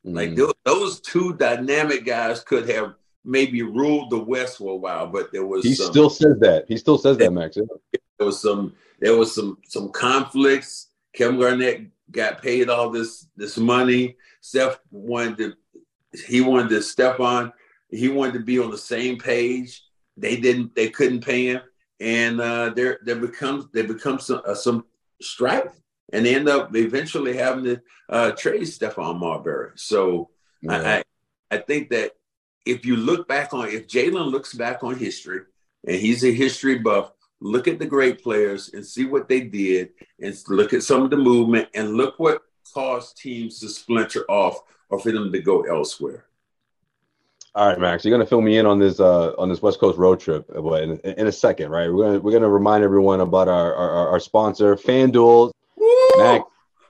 [0.05, 0.15] Mm-hmm.
[0.15, 5.07] Like those, those two dynamic guys could have maybe ruled the West for a while,
[5.07, 7.55] but there was he some, still says that he still says that Max.
[7.55, 10.87] There was some there was some some conflicts.
[11.13, 14.15] Kevin Garnett got paid all this this money.
[14.41, 15.53] Steph wanted to
[16.27, 17.51] he wanted to step on.
[17.89, 19.83] He wanted to be on the same page.
[20.17, 20.75] They didn't.
[20.75, 21.61] They couldn't pay him,
[21.99, 24.85] and uh, there there becomes there becomes some uh, some
[25.21, 25.79] strife,
[26.13, 29.71] and they end up eventually having to uh, trade Stephon Marbury.
[29.75, 30.29] So
[30.61, 31.03] yeah.
[31.51, 32.13] I I think that
[32.65, 35.41] if you look back on if Jalen looks back on history
[35.87, 39.89] and he's a history buff, look at the great players and see what they did
[40.21, 42.41] and look at some of the movement and look what
[42.73, 46.25] caused teams to splinter off or for them to go elsewhere.
[47.53, 49.97] All right, Max, you're gonna fill me in on this uh, on this West Coast
[49.97, 51.89] road trip, in, in, a second, right?
[51.89, 55.53] We're gonna we're gonna remind everyone about our our, our sponsor, FanDuel.
[55.77, 56.09] Woo!
[56.17, 56.43] Max,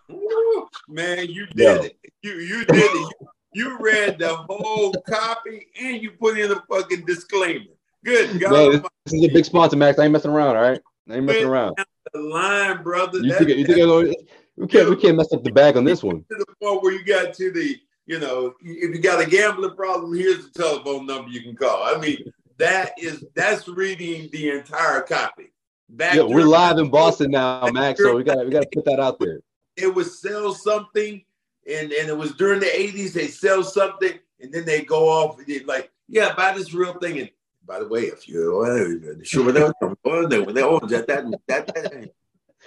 [0.09, 0.67] Woo!
[0.87, 1.75] man, you did Yo.
[1.83, 1.99] it.
[2.23, 3.13] You you did it.
[3.21, 7.65] You, you read the whole copy and you put in a fucking disclaimer.
[8.03, 8.51] Good God.
[8.51, 9.97] Man, this, is a big sponsor, Max.
[9.97, 10.81] I ain't messing around, all right?
[11.09, 11.77] I ain't messing around.
[12.13, 13.19] The line, brother.
[13.19, 14.17] You think, you think
[14.57, 16.25] we can't we can't mess up the bag on this one.
[16.29, 19.75] To the point where you got to the, you know, if you got a gambling
[19.75, 21.83] problem, here's the telephone number you can call.
[21.83, 25.51] I mean, that is that's reading the entire copy.
[25.89, 28.01] Back yeah, we're live in Boston now, Max.
[28.01, 29.39] So we got we got to put that out there.
[29.77, 31.23] It was sell something
[31.67, 35.39] and and it was during the 80s they sell something and then they go off
[35.65, 37.29] like yeah buy this real thing and
[37.65, 39.51] by the way if you uh, sure
[40.29, 42.11] they when they own that that that, that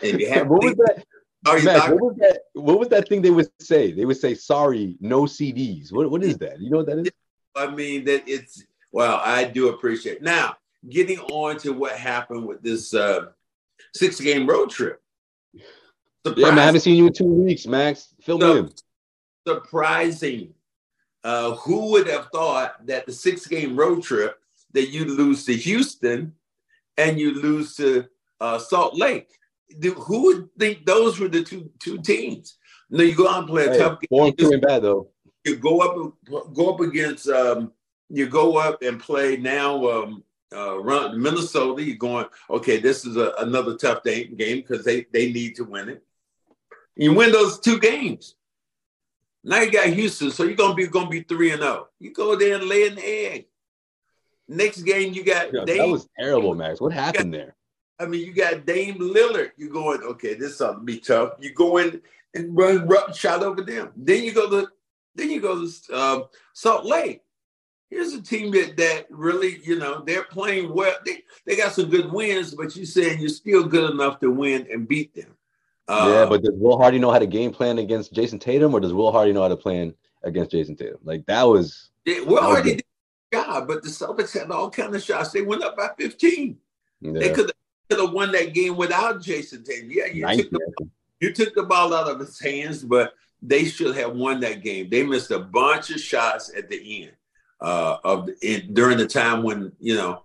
[0.02, 1.04] and you have what was that
[1.44, 2.40] Matt, what was that?
[2.54, 3.92] What was that thing they would say?
[3.92, 6.60] They would say, "Sorry, no CDs." What What is that?
[6.60, 7.10] You know what that is?
[7.54, 9.20] I mean that it's well.
[9.24, 10.20] I do appreciate.
[10.20, 10.56] Now,
[10.88, 13.26] getting on to what happened with this uh,
[13.94, 15.00] six game road trip.
[16.26, 16.42] Surprise.
[16.42, 18.14] Yeah, man, I haven't seen you in two weeks, Max.
[18.20, 18.70] Fill so, in
[19.48, 20.54] surprising.
[21.24, 24.38] Uh, who would have thought that the six game road trip
[24.72, 26.32] that you lose to Houston
[26.96, 28.06] and you lose to
[28.40, 29.28] uh, Salt Lake?
[29.80, 32.56] Do, who would think those were the two two teams?
[32.90, 34.34] No, you go out and play a hey, tough game.
[34.36, 35.08] Doing bad though.
[35.44, 36.14] You go up
[36.54, 37.72] go up against um,
[38.08, 41.82] you go up and play now um, uh, run Minnesota.
[41.82, 42.78] You're going okay.
[42.78, 46.02] This is a, another tough game because they they need to win it.
[46.96, 48.36] You win those two games.
[49.44, 51.86] Now you got Houston, so you're gonna be gonna be three and zero.
[51.86, 51.88] Oh.
[51.98, 53.46] You go there and lay an egg.
[54.48, 55.78] Next game you got Yo, Dame.
[55.78, 56.80] That was terrible, Max.
[56.80, 57.56] What happened got, there?
[57.98, 59.52] I mean, you got Dame Lillard.
[59.56, 61.32] You're going, okay, this is something be tough.
[61.40, 62.00] You go in
[62.34, 63.90] and run, run shot over them.
[63.96, 64.68] Then you go to
[65.14, 66.22] then you go to uh,
[66.54, 67.22] Salt Lake.
[67.90, 70.94] Here's a team that, that really, you know, they're playing well.
[71.04, 74.68] They, they got some good wins, but you're saying you're still good enough to win
[74.70, 75.34] and beat them.
[75.88, 78.80] Uh, yeah, but does Will Hardy know how to game plan against Jayson Tatum, or
[78.80, 80.98] does Will Hardy know how to plan against Jayson Tatum?
[81.02, 81.90] Like that was.
[82.04, 82.84] Yeah, Will Hardy did
[83.32, 85.32] job, but the Celtics had all kind of shots.
[85.32, 86.56] They went up by 15.
[87.00, 87.12] Yeah.
[87.12, 87.52] They could
[87.90, 89.90] have won that game without Jayson Tatum.
[89.90, 90.88] Yeah, you took, the,
[91.20, 94.88] you took the ball out of his hands, but they should have won that game.
[94.90, 97.12] They missed a bunch of shots at the end
[97.60, 100.22] uh, of the, in, during the time when you know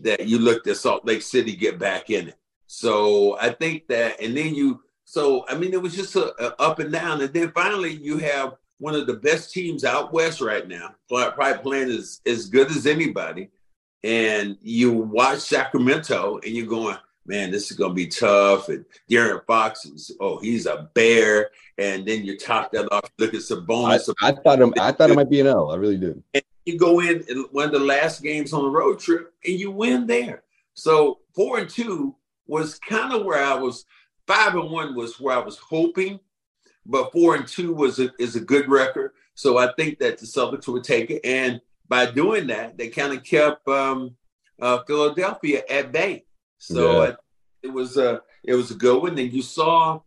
[0.00, 2.38] that you looked at Salt Lake City get back in it.
[2.66, 6.54] So I think that, and then you so I mean, it was just a, a
[6.60, 10.42] up and down, and then finally you have one of the best teams out west
[10.42, 13.48] right now, probably playing as as good as anybody.
[14.04, 18.68] And you watch Sacramento, and you're going, man, this is going to be tough.
[18.68, 21.50] And De'Aaron Fox is, oh, he's a bear.
[21.78, 23.10] And then you top that off.
[23.18, 24.12] Look at Sabonis.
[24.20, 24.74] I, I thought him.
[24.78, 25.70] I thought it might be an L.
[25.70, 26.22] I really did.
[26.34, 29.70] And you go in one of the last games on the road trip, and you
[29.70, 30.42] win there.
[30.74, 32.14] So four and two
[32.46, 33.84] was kind of where I was
[34.26, 36.20] five and one was where I was hoping,
[36.84, 39.12] but four and two was a, is a good record.
[39.34, 43.12] So I think that the Celtics would take it, and by doing that, they kind
[43.12, 44.16] of kept um,
[44.60, 46.24] uh, Philadelphia at bay.
[46.58, 47.14] So yeah.
[47.62, 49.18] it was a it was a good one.
[49.18, 50.00] And you saw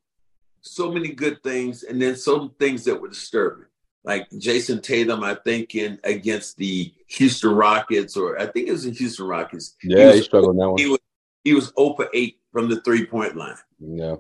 [0.62, 3.68] so many good things, and then some things that were disturbing,
[4.04, 5.24] like Jayson Tatum.
[5.24, 9.76] I think in against the Houston Rockets, or I think it was the Houston Rockets.
[9.84, 10.80] Yeah, he, he struggled that one.
[10.80, 11.00] He was
[11.44, 13.56] he was 0 for 8 from the three point line.
[13.80, 14.16] Yeah.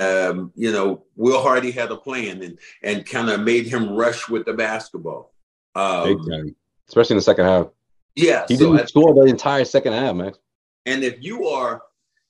[0.00, 4.28] Um, you know, Will Hardy had a plan and and kind of made him rush
[4.28, 5.32] with the basketball.
[5.74, 6.56] Big Um, time.
[6.88, 7.68] Especially in the second half.
[8.16, 10.38] yeah, He so didn't I- score the entire second half, Max.
[10.86, 11.82] And if you are,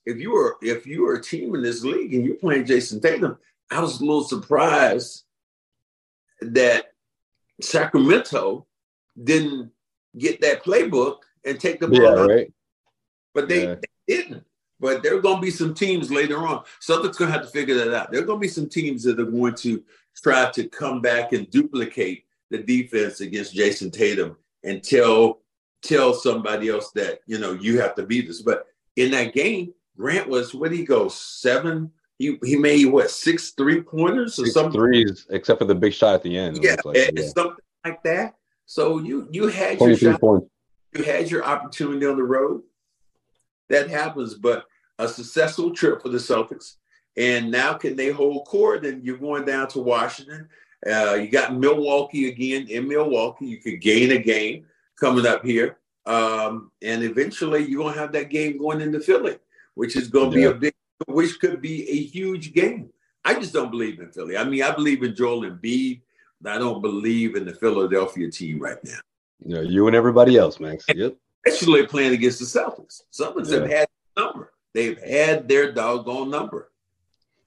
[0.05, 3.01] if you are, if you are a team in this league and you're playing Jayson
[3.01, 3.37] Tatum,
[3.71, 5.23] I was a little surprised
[6.41, 6.93] that
[7.61, 8.67] Sacramento
[9.23, 9.71] didn't
[10.17, 12.01] get that playbook and take the ball.
[12.01, 12.53] Yeah, right.
[13.33, 13.75] But they, Yeah.
[13.75, 14.45] they didn't.
[14.83, 16.61] But there are going to be some teams later on.
[16.81, 18.11] Celtics going to have to figure that out.
[18.11, 19.81] There are going to be some teams that are going to
[20.21, 25.39] try to come back and duplicate the defense against Jayson Tatum and tell
[25.83, 28.41] tell somebody else that you know you have to beat this.
[28.41, 28.67] But
[28.97, 31.89] in that game, Grant was what did he go seven?
[32.19, 34.73] He he made what six three pointers or Six something?
[34.81, 36.61] threes, except for the big shot at the end.
[36.61, 37.27] Yeah, like, and- yeah.
[37.29, 38.35] something like that.
[38.65, 40.47] So you you had your shot points.
[40.93, 42.63] you had your opportunity on the road.
[43.69, 44.65] That happens, but
[45.03, 46.75] a successful trip for the Celtics.
[47.15, 48.85] And now, can they hold court?
[48.85, 50.49] And you're going down to Washington.
[50.89, 53.45] Uh, you got Milwaukee again in Milwaukee.
[53.45, 54.65] You could gain a game
[54.99, 55.77] coming up here.
[56.05, 59.37] Um, and eventually, you're going to have that game going into Philly,
[59.75, 60.47] which is going to Yeah.
[60.49, 60.73] be a big,
[61.07, 62.89] which could be a huge game.
[63.23, 64.35] I just don't believe in Philly.
[64.35, 66.01] I mean, I believe in Joel Embiid.
[66.41, 68.99] but I don't believe in the Philadelphia team right now
[69.45, 70.83] Yeah, you and everybody else, Max.
[70.93, 71.15] Yep.
[71.47, 73.03] especially playing against the Celtics.
[73.13, 73.77] Celtics have Yeah.
[73.77, 73.87] had
[74.17, 74.52] their number.
[74.73, 76.71] They've had their doggone number.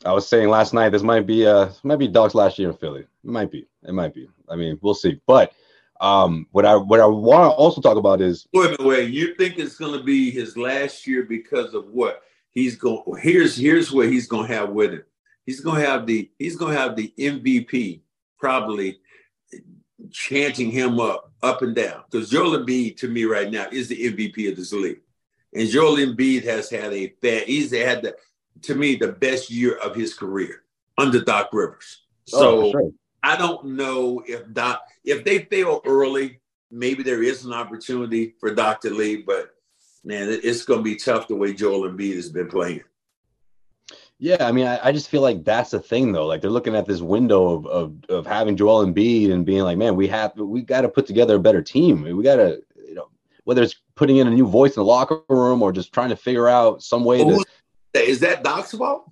[0.05, 2.77] I was saying last night this might be uh might be Doc's last year in
[2.77, 3.01] Philly.
[3.01, 3.67] It might be.
[3.83, 4.29] It might be.
[4.49, 5.21] I mean, we'll see.
[5.27, 5.53] But
[6.01, 9.11] um what I what I want to also talk about is Wait a minute, wait.
[9.11, 13.03] You think it's going to be his last year because of what he's going?
[13.21, 15.05] Here's here's what he's going to have with him.
[15.45, 18.01] He's going to have the he's going to have the MVP
[18.39, 19.01] probably
[20.11, 24.13] chanting him up up and down because Joel Embiid to me right now is the
[24.13, 25.01] MVP of this league,
[25.57, 27.45] and Joel Embiid has had a bad.
[27.45, 28.17] He's had the
[28.63, 30.63] to me the best year of his career
[30.99, 32.05] under Doc Rivers.
[32.33, 32.67] Oh, so.
[32.67, 32.91] oh, sure.
[33.23, 36.41] I don't know if Doc if they fail early,
[36.71, 39.51] maybe there is an opportunity for Doc to leave, but
[40.05, 42.85] man, it's going to be tough the way Joel Embiid has been playing.
[44.19, 46.27] Yeah, I mean, I, I just feel like that's the thing though.
[46.27, 49.77] Like they're looking at this window of of, of having Joel Embiid and being like,
[49.77, 52.03] man, we have we got to put together a better team.
[52.03, 52.63] We got to,
[53.47, 56.17] whether it's putting in a new voice in the locker room or just trying to
[56.17, 57.45] figure out some way to.
[57.95, 59.09] Is that Doc's fault?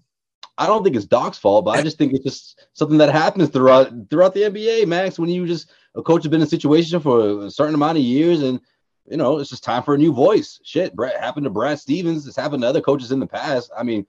[0.58, 3.48] I don't think it's Doc's fault, but I just think it's just something that happens
[3.48, 5.20] throughout throughout the NBA, Max.
[5.20, 8.04] When you just a coach has been in a situation for a certain amount of
[8.04, 8.60] years, and
[9.08, 10.60] you know it's just time for a new voice.
[10.64, 12.26] Shit, Brett happened to Brad Stevens.
[12.26, 13.70] It's happened to other coaches in the past.
[13.76, 14.04] I mean,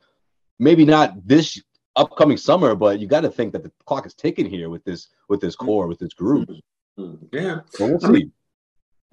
[0.58, 1.62] maybe not this
[1.96, 5.10] upcoming summer, but you got to think that the clock is ticking here with this
[5.30, 6.50] with this core with this group.
[6.98, 8.32] Hmm, Yeah, So we'll see.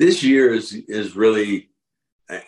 [0.02, 1.68] This year is is really.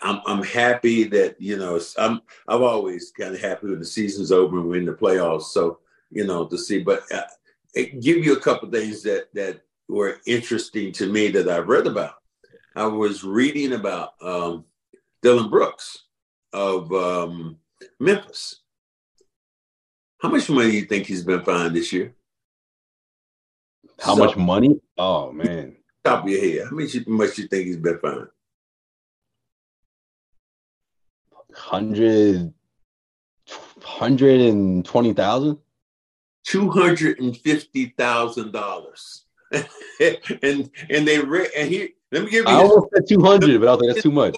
[0.03, 4.33] I'm I'm happy that you know I'm I'm always kind of happy when the season's
[4.33, 5.53] over and we're in the playoffs.
[5.57, 5.79] So
[6.11, 7.23] you know to see, but uh,
[7.73, 11.87] it give you a couple things that that were interesting to me that I've read
[11.87, 12.15] about.
[12.75, 14.65] I was reading about um,
[15.23, 16.07] Dillon Brooks
[16.53, 17.59] of um,
[18.01, 18.63] Memphis.
[20.21, 22.17] How much money do you think he's been fined this year?
[24.01, 24.81] How So, much money?
[24.99, 28.29] Oh man, Top of your head, how much, much you think he's been fined?
[31.55, 32.53] hundred
[33.83, 35.59] hundred and twenty thousand.
[36.45, 39.25] two hundred and fifty thousand dollars.
[39.53, 43.23] and and they re- and he let me give you I his, almost said two
[43.23, 44.37] hundred, but I was like, that's too much.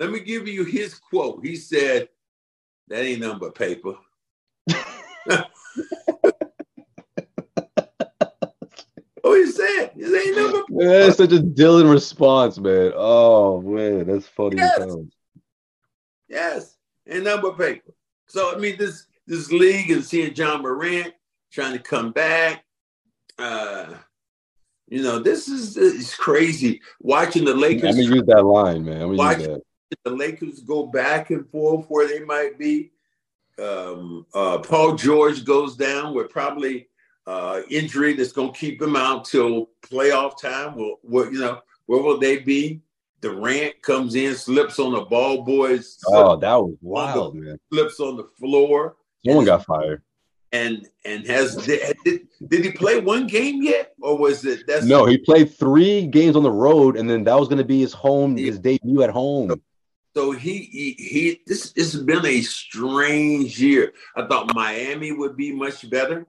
[0.00, 1.44] let me give you his quote.
[1.44, 2.08] He said,
[2.88, 3.94] "That ain't nothing but paper."
[9.26, 12.92] oh, he said, "This ain't nothing." But Man, that's such a Dillon response, man.
[12.94, 14.56] Oh man, that's funny.
[14.56, 14.86] Yes.
[16.28, 17.92] Yes, nothing but paper.
[18.26, 21.14] So I mean, this this league and seeing Ja Morant
[21.52, 22.64] trying to come back.
[23.38, 23.94] Uh,
[24.88, 27.96] you know, this is it's crazy watching the I'm Lakers.
[27.96, 29.02] gonna use that line, man.
[29.02, 29.62] I'm Watch- use that.
[30.04, 32.92] the Lakers go back and forth where they might be.
[33.58, 36.88] Um, uh, Paul George goes down with probably
[37.26, 40.76] uh, injury that's going to keep him out till playoff time.
[40.76, 42.80] Well, what you know, where will they be?
[43.22, 47.58] Durant comes in, slips on the ball boys, Oh, that was wild, man.
[47.72, 50.02] slips on the floor, Someone got fired.
[50.52, 51.96] and and has did,
[52.48, 56.36] did he play one game yet, or was it that's No, he played three games
[56.36, 58.46] on the road, and then that was gonna be his home, Yeah.
[58.46, 59.60] his debut at home.
[60.14, 63.92] So he, he he this this has been a strange year.
[64.14, 66.26] I thought Miami would be much better,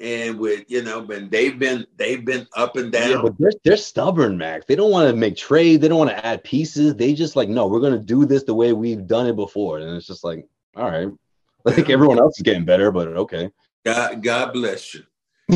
[0.00, 3.10] and with you know, but they've been they've been up and down.
[3.10, 4.66] Yeah, but they're they're stubborn, Max.
[4.66, 5.82] They don't want to make trades.
[5.82, 6.94] They don't want to add pieces.
[6.96, 9.78] They just like, no, we're gonna do this the way we've done it before.
[9.78, 10.46] And it's just like,
[10.76, 11.08] All right.
[11.66, 13.50] I think everyone else is getting better, but okay.
[13.84, 15.02] God, God bless you.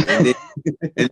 [0.07, 0.35] And then
[0.99, 1.11] and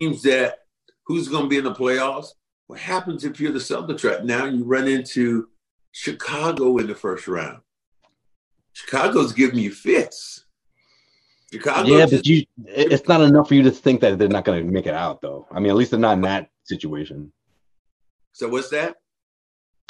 [0.00, 0.64] teams that
[1.06, 2.28] who's going to be in the playoffs?
[2.66, 4.46] What happens if you're the Celtics right now?
[4.46, 5.48] You run into
[5.92, 7.60] Chicago in the first round.
[8.72, 10.43] Chicago's giving you fits.
[11.54, 11.88] Chicago.
[11.88, 14.72] Yeah, but you, it's not enough for you to think that they're not going to
[14.72, 15.46] make it out, though.
[15.52, 17.32] I mean, at least they're not in that situation.
[18.32, 18.96] So what's that?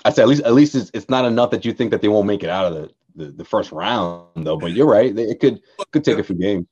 [0.05, 2.09] I said at least at least it's, it's not enough that you think that they
[2.09, 4.59] won't make it out of the, the, the first round, though.
[4.59, 5.63] But you're right; it could
[5.93, 6.67] could take a few games.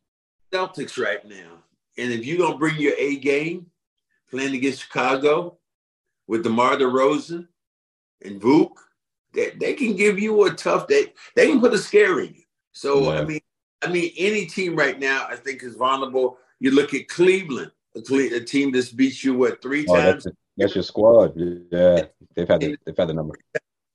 [0.53, 1.63] Celtics right now,
[1.97, 3.71] and if you don't bring your A game,
[4.31, 5.57] playing against Chicago
[6.27, 7.49] with DeMar DeRozan
[8.23, 8.73] and Vuk,
[9.33, 11.15] they, they can give you a tough day.
[11.35, 12.43] They can put a scare in you.
[12.73, 13.21] So yeah.
[13.21, 13.41] I mean,
[13.83, 16.39] I mean, any team right now, I think is vulnerable.
[16.61, 20.25] You look at Cleveland, a, a team that's beat you what three oh, times.
[20.25, 21.33] That's, that's, your squad.
[21.37, 22.05] Yeah,
[22.35, 23.35] they've had the, they've had the number.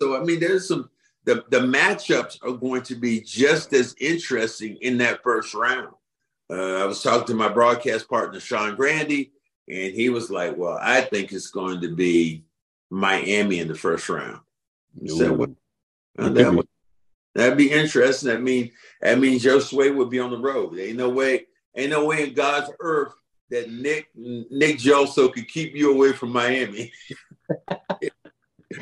[0.01, 0.89] So I mean, there's some
[1.23, 5.93] the the matchups are going to be just as interesting in that first round.
[6.49, 9.31] Uh, I was talking to my broadcast partner Sean Grandy,
[9.67, 12.45] and he was like, "Well, I think it's going to be
[12.89, 14.39] Miami in the first round."
[15.05, 15.55] So, well,
[16.15, 16.65] that
[17.37, 18.31] that'd be interesting.
[18.31, 18.71] I mean,
[19.01, 20.77] that means Josue would be on the road.
[20.79, 23.13] Ain't no way, ain't no way in God's earth
[23.49, 26.91] that Nick Nick Gelso could keep you away from Miami.
[28.01, 28.09] you,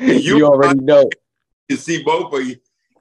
[0.00, 1.08] you, already know.
[1.68, 2.56] You see both of you.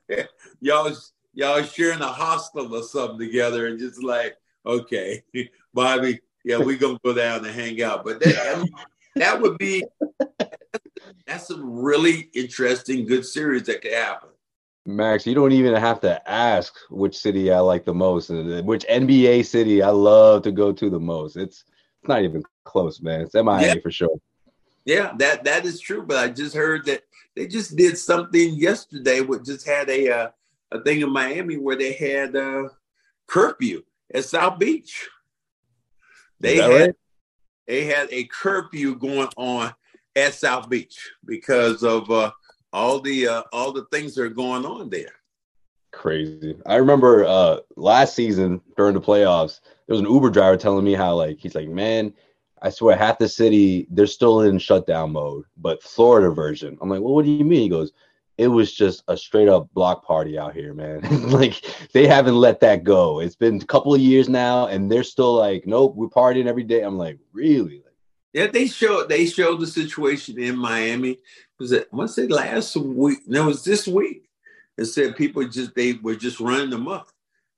[0.59, 0.91] y'all
[1.35, 4.35] y'all sharing a hostel or something together, and just like,
[4.65, 5.21] okay,
[5.71, 8.03] Bobby, yeah, we're gonna go down and hang out.
[8.03, 8.73] But that, I mean,
[9.17, 9.85] that would be
[11.27, 14.29] that's a really interesting, good series that could happen.
[14.85, 18.85] Max, you don't even have to ask which city I like the most and which
[18.85, 21.37] NBA city I love to go to the most.
[21.37, 21.63] It's
[22.01, 23.21] it's not even close, man.
[23.21, 23.75] It's MIA yeah.
[23.81, 24.19] for sure.
[24.85, 26.03] Yeah, that that is true.
[26.03, 27.01] But I just heard that
[27.35, 29.21] they just did something yesterday.
[29.21, 30.29] With just had a uh,
[30.71, 32.69] a thing in Miami where they had uh,
[33.25, 33.83] curfew
[34.13, 35.09] at South Beach.
[36.39, 36.95] They had right?
[37.65, 39.73] they had a curfew going on
[40.15, 42.31] at South Beach because of uh,
[42.73, 45.13] all the uh, all the things that are going on there.
[45.91, 46.57] Crazy.
[46.65, 50.93] I remember uh, last season during the playoffs, there was an Uber driver telling me
[50.93, 52.13] how like he's like, man,
[52.61, 56.77] I swear half the city they're still in shutdown mode, but Florida version.
[56.81, 57.61] I'm like, well, what do you mean?
[57.61, 57.93] He goes,
[58.37, 61.01] it was just a straight up block party out here, man.
[61.29, 61.61] like
[61.93, 63.21] they haven't let that go.
[63.21, 66.63] It's been a couple of years now, and they're still like, nope, we're partying every
[66.63, 66.81] day.
[66.81, 67.84] I'm like, really?
[68.35, 71.19] Yeah, they showed they showed the situation in Miami.
[71.57, 73.19] Was it once it last week?
[73.25, 74.27] No, it was this week.
[74.77, 77.07] It said people just they were just running them up.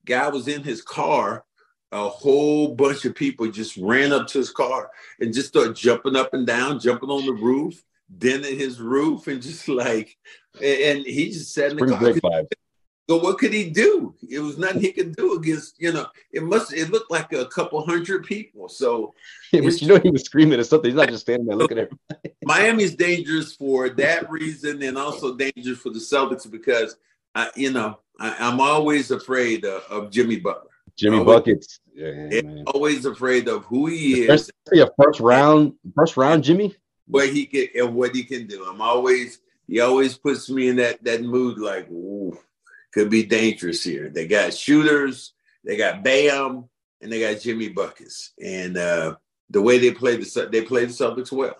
[0.06, 1.46] Guy was in his car.
[1.92, 6.16] A whole bunch of people just ran up to his car and just started jumping
[6.16, 7.84] up and down, jumping on the roof,
[8.16, 10.16] denting his roof, and just like,
[10.62, 12.14] and he just sat in the car.
[13.10, 14.14] So what could he do?
[14.30, 17.46] It was nothing he could do against, you know, it must it looked like a
[17.46, 18.68] couple hundred people.
[18.68, 19.14] So
[19.54, 20.92] yeah, but you know he was screaming at something.
[20.92, 22.36] He's not just standing there looking at everybody.
[22.44, 26.98] Miami's dangerous for that reason and also dangerous for the Celtics because
[27.34, 30.72] I, you know, I, am always afraid of, of, Jimmy Butler.
[30.98, 31.80] Jimmy always, Buckets.
[31.94, 34.50] Yeah, always afraid of who he is.
[34.74, 36.76] A first round, first round Jimmy.
[37.08, 38.66] What he can and what he can do.
[38.66, 42.38] I'm always he always puts me in that that mood like, ooh
[42.94, 44.10] could be dangerous here.
[44.10, 45.34] They got shooters,
[45.64, 46.70] they got Bam,
[47.02, 48.34] and they got Jimmy Buckets.
[48.44, 49.16] And uh,
[49.50, 51.56] the way they play the they play the Celtics well.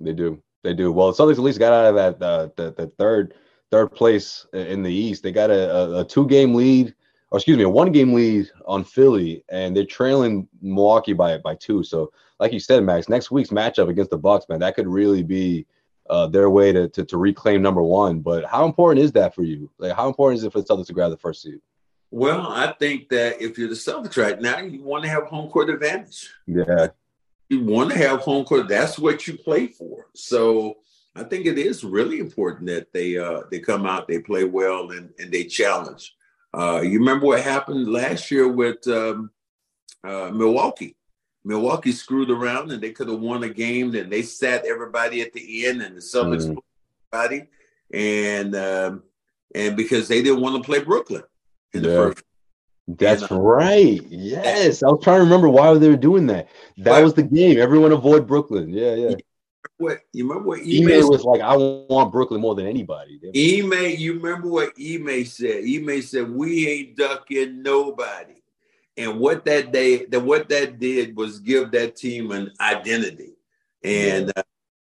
[0.00, 0.42] They do.
[0.62, 0.92] They do.
[0.92, 3.34] Well, the Celtics at least got out of that uh, the, the third
[3.70, 5.22] third place in the East.
[5.22, 6.94] They got a, a, a two game lead,
[7.30, 11.54] or excuse me, a one game lead on Philly, and they're trailing Milwaukee by by
[11.56, 11.82] two.
[11.82, 15.22] So, like you said, Max, next week's matchup against the Bucks, man, that could really
[15.22, 15.66] be
[16.10, 18.20] uh, their way to, to, to reclaim number one.
[18.20, 19.70] But how important is that for you?
[19.78, 21.60] Like, how important is it for the Celtics to grab the first seed?
[22.10, 25.50] Well, I think that if you're the Celtics right now, you want to have home
[25.50, 26.30] court advantage.
[26.46, 26.88] Yeah,
[27.48, 28.68] you want to have home court.
[28.68, 30.06] That's what you play for.
[30.14, 30.76] So
[31.16, 34.92] I think it is really important that they uh, they come out, they play well,
[34.92, 36.14] and and they challenge.
[36.56, 39.30] Uh, you remember what happened last year with um,
[40.04, 40.94] uh, Milwaukee?
[41.44, 43.94] Milwaukee screwed around and they could have won a game.
[43.94, 46.58] And they sat everybody at the end, and the Celtics mm.
[47.12, 47.48] everybody,
[47.92, 49.02] and um,
[49.54, 51.22] and because they didn't want to play Brooklyn
[51.72, 52.22] in the first.
[52.86, 54.02] That's and, uh, right.
[54.10, 56.48] Yes, I was trying to remember why they were doing that.
[56.78, 57.58] That was the game.
[57.58, 58.68] Everyone avoid Brooklyn.
[58.68, 59.14] Yeah, yeah.
[59.78, 60.50] What you remember?
[60.50, 63.18] What Ime was like, I want Brooklyn more than anybody.
[63.24, 65.64] Ime, you remember what Ime said?
[65.64, 68.34] Ime said, "We ain't ducking nobody."
[68.96, 73.32] And what that day, that what that did was give that team an identity,
[73.82, 74.42] and uh,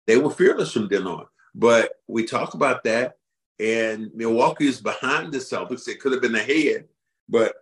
[0.06, 1.26] they were fearless from then on.
[1.56, 3.18] But we talk about that,
[3.60, 5.88] and Milwaukee is behind the Celtics.
[5.88, 6.86] It could have been ahead,
[7.28, 7.56] but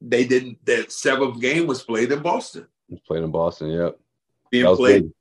[0.00, 0.64] they didn't.
[0.66, 2.66] That seventh game was played in Boston.
[3.06, 3.98] Played in Boston, yep.
[4.50, 5.02] Being played.
[5.04, 5.12] Big.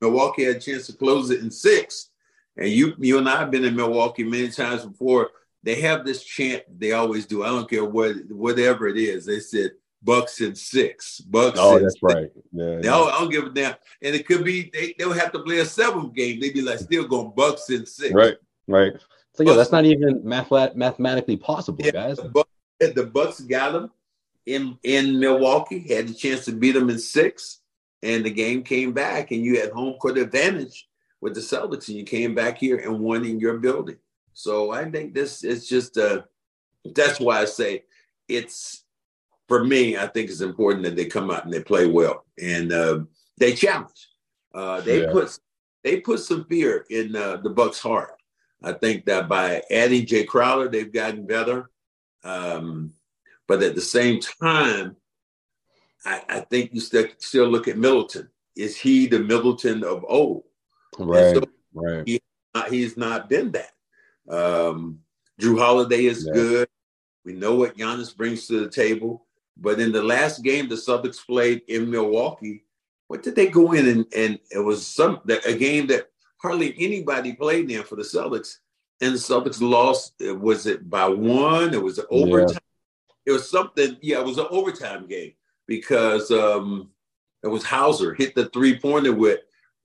[0.00, 2.10] Milwaukee had a chance to close it in six.
[2.56, 5.30] And you, you and I have been in Milwaukee many times before.
[5.62, 7.42] They have this chant they always do.
[7.42, 9.24] I don't care what whatever it is.
[9.24, 9.72] They said
[10.04, 11.20] Bucks in six.
[11.20, 11.58] Bucks.
[11.60, 12.02] Oh, that's six.
[12.02, 12.30] right.
[12.52, 12.94] Yeah, yeah.
[12.94, 13.74] I, don't, give a damn.
[14.02, 16.40] And it could be they they would have to play a seventh game.
[16.40, 18.12] They'd be like still going Bucks in six.
[18.12, 18.36] Right.
[18.68, 18.92] Right.
[19.34, 22.18] So yeah, that's not even math- mathematically possible, yeah, guys.
[22.18, 22.50] The Bucks,
[22.80, 23.90] the Bucks got them
[24.46, 25.80] in in Milwaukee.
[25.80, 27.60] Had the chance to beat them in six,
[28.02, 30.88] and the game came back, and you had home court advantage
[31.20, 33.96] with the Celtics, and you came back here and won in your building.
[34.34, 36.22] So I think this is just uh
[36.94, 37.84] that's why I say
[38.28, 38.83] it's
[39.48, 39.96] for me.
[39.96, 43.00] I think it's important that they come out and they play well and uh,
[43.38, 44.08] they challenge.
[44.54, 45.12] Uh, they yeah.
[45.12, 45.38] put
[45.82, 48.16] they put some fear in uh, the Bucks' heart.
[48.62, 51.70] I think that by adding Jae Crowder, they've gotten better.
[52.22, 52.94] Um,
[53.46, 54.96] but at the same time,
[56.06, 58.30] I, I think you still still look at Middleton.
[58.56, 60.44] Is he the Middleton of old?
[60.98, 61.34] Right.
[61.34, 61.42] So
[61.74, 62.04] right.
[62.06, 62.20] He,
[62.70, 63.72] he's not been that.
[64.28, 65.00] Um,
[65.40, 66.32] Jrue Holiday is yeah.
[66.32, 66.68] good.
[67.24, 69.26] We know what Giannis brings to the table.
[69.56, 72.64] But in the last game the Celtics played in Milwaukee,
[73.08, 76.08] what did they go in and, and it was some a game that
[76.44, 78.58] hardly anybody played in for the Celtics,
[79.00, 80.14] and the Celtics lost.
[80.20, 81.72] Was it by one?
[81.72, 82.58] It was overtime.
[83.26, 83.26] Yeah.
[83.26, 83.96] It was something.
[84.02, 85.32] Yeah, it was an overtime game
[85.66, 86.90] because um,
[87.42, 89.40] it was Hauser hit the three pointer with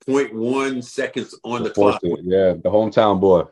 [0.06, 2.02] 0.1 seconds on the clock.
[2.04, 3.44] Yeah, the hometown boy.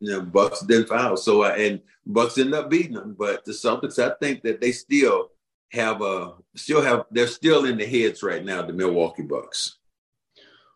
[0.00, 1.16] Know, Bucks didn't foul.
[1.16, 3.14] So uh, and Bucks ended up beating them.
[3.18, 5.30] But the Celtics, I think that they still
[5.72, 9.76] have a still have they're still in the heads right now, the Milwaukee Bucks.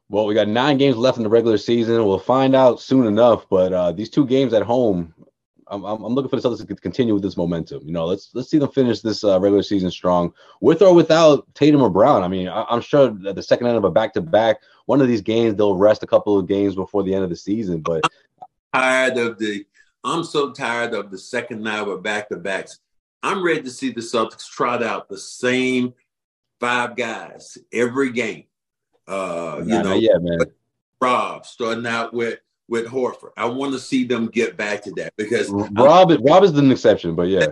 [0.09, 2.05] Well, we got nine games left in the regular season.
[2.05, 3.47] We'll find out soon enough.
[3.49, 5.15] But uh, these two games at home,
[5.69, 7.83] I'm, I'm, looking for the Celtics to continue with this momentum.
[7.85, 11.47] You know, let's let's see them finish this uh, regular season strong, with or without
[11.55, 12.25] Tatum or Brown.
[12.25, 15.01] I mean, I, am sure at the second end of a back to back, one
[15.01, 17.81] of these games they'll rest a couple of games before the end of the season.
[17.81, 18.03] But
[18.75, 19.65] I'm tired of the,
[20.03, 22.81] I'm so tired of the second night of a back to backs.
[23.23, 25.95] I'm ready to see the Celtics trot out the same
[26.59, 28.45] five guys every game.
[29.07, 30.39] Uh, you know, yeah, man.
[31.01, 33.33] Rob starting out with with Horford.
[33.37, 36.71] I want to see them get back to that because Rob, I'm, Rob is an
[36.71, 37.49] exception, but yeah,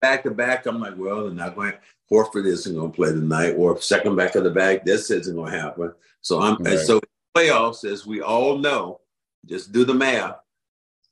[0.00, 0.66] back to back.
[0.66, 1.72] I'm like, well, they're not going.
[2.10, 4.84] Horford isn't going to play tonight, or second back of the back.
[4.84, 5.92] This isn't going to happen.
[6.22, 6.78] So I'm right.
[6.78, 7.00] so
[7.36, 9.00] playoffs, as we all know,
[9.46, 10.36] just do the math.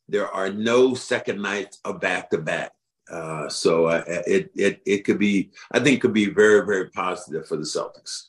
[0.08, 2.72] There are no second nights of back to back.
[3.10, 7.46] Uh, so uh, it it it could be, I think, could be very very positive
[7.46, 8.26] for the Celtics.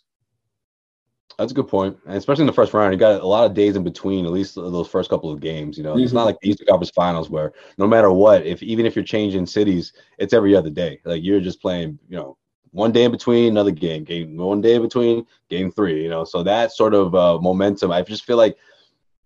[1.37, 3.53] That's a good point, and especially in the first round, you got a lot of
[3.53, 4.25] days in between.
[4.25, 6.03] At least those first couple of games, you know, mm-hmm.
[6.03, 6.27] it's not mm-hmm.
[6.27, 9.93] like the Eastern Conference Finals where no matter what, if even if you're changing cities,
[10.17, 10.99] it's every other day.
[11.05, 12.37] Like you're just playing, you know,
[12.71, 16.03] one day in between another game, game one day in between game three.
[16.03, 18.57] You know, so that sort of uh, momentum, I just feel like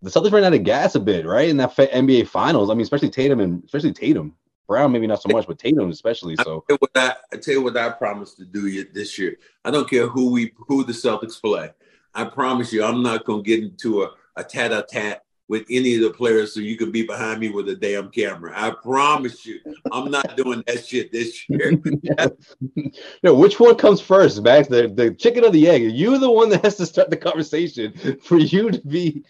[0.03, 2.69] the Celtics ran out of gas a bit, right, in that NBA Finals.
[2.69, 4.35] I mean, especially Tatum and especially Tatum.
[4.67, 6.35] Brown maybe not so much, but Tatum especially.
[6.37, 9.37] So I tell, I, I tell you what I promised to do you this year.
[9.65, 11.71] I don't care who we who the Celtics play.
[12.15, 16.01] I promise you, I'm not going to get into a, a tat-a-tat with any of
[16.01, 18.53] the players so you can be behind me with a damn camera.
[18.55, 19.59] I promise you,
[19.91, 21.73] I'm not doing that shit this year.
[23.23, 24.67] no, which one comes first, Max?
[24.67, 25.83] The, the chicken or the egg?
[25.91, 27.93] You the one that has to start the conversation
[28.23, 29.23] for you to be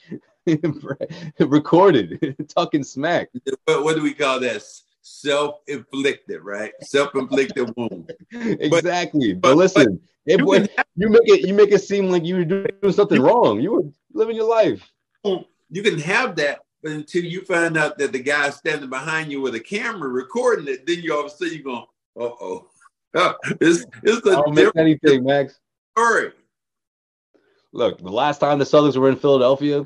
[1.39, 3.29] recorded, talking smack.
[3.65, 4.84] What, what do we call this?
[5.03, 6.73] Self-inflicted, right?
[6.81, 8.11] Self-inflicted wound.
[8.31, 9.33] exactly.
[9.33, 12.23] But, but listen, but you, it, have, you make it you make it seem like
[12.23, 13.61] you were doing something wrong.
[13.61, 13.83] You were
[14.13, 14.89] living your life.
[15.23, 19.31] Oh, you can have that, but until you find out that the guy standing behind
[19.31, 21.85] you with a camera recording it, then you all of a sudden you're going,
[22.19, 22.67] uh-oh.
[23.61, 25.59] it's it's a don't miss anything, Max.
[25.95, 26.31] Story.
[27.71, 29.85] Look, the last time the Celtics were in Philadelphia,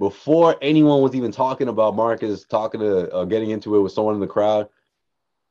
[0.00, 4.14] before anyone was even talking about Marcus, talking to uh, getting into it with someone
[4.14, 4.66] in the crowd,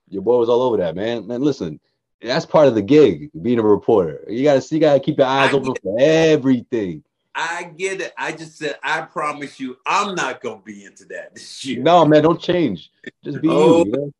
[0.10, 1.28] your boy was all over that, man.
[1.28, 1.80] Man, listen,
[2.20, 4.26] that's part of the gig, being a reporter.
[4.28, 7.04] You gotta see, you gotta keep your eyes I open for everything.
[7.36, 8.12] I get it.
[8.18, 11.84] I just said, I promise you, I'm not gonna be into that this year.
[11.84, 12.92] No, man, don't change.
[13.24, 14.12] Just be oh, you.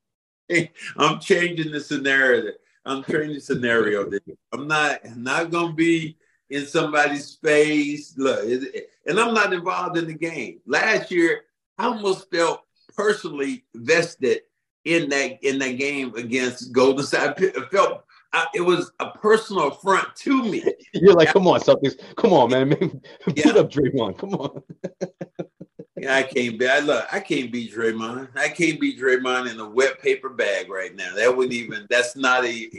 [0.48, 0.68] you know?
[0.98, 2.52] I'm changing the scenario.
[2.86, 4.08] I'm changing the scenario.
[4.54, 6.18] I'm not I'm not gonna be
[6.52, 8.16] in somebody's face.
[8.16, 8.46] Look,
[9.10, 10.60] and I'm not involved in the game.
[10.66, 11.42] Last year,
[11.78, 12.62] I almost felt
[12.96, 14.42] personally vested
[14.86, 17.22] in that in that game against Golden State.
[17.58, 20.64] I felt I, it was a personal affront to me.
[20.94, 22.92] You're like, come on, Celtics, come on, man, beat
[23.46, 23.52] yeah.
[23.54, 24.64] up Draymond, come on.
[26.02, 26.66] Yeah, I can't be.
[26.66, 27.06] I look.
[27.12, 28.30] I can't beat Draymond.
[28.38, 31.14] I can't beat Draymond in a wet paper bag right now.
[31.14, 31.88] That wouldn't even.
[31.90, 32.70] That's not a.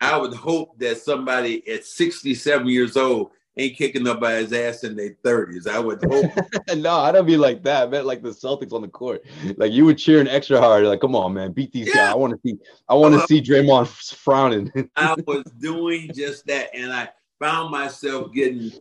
[0.00, 5.16] I would hope that somebody at 67 years old ain't kicking nobody's ass in their
[5.24, 5.66] 30s.
[5.66, 6.30] I would hope.
[6.76, 8.06] no, I don't be like that, man.
[8.06, 9.22] Like the Celtics on the court.
[9.56, 10.84] Like you were cheering extra hard.
[10.84, 11.94] Like, come on, man, beat these yeah.
[11.94, 12.12] guys.
[12.12, 12.58] I want to see.
[12.88, 14.70] I want to uh, see Draymond frowning.
[14.96, 18.72] I was doing just that, and I found myself getting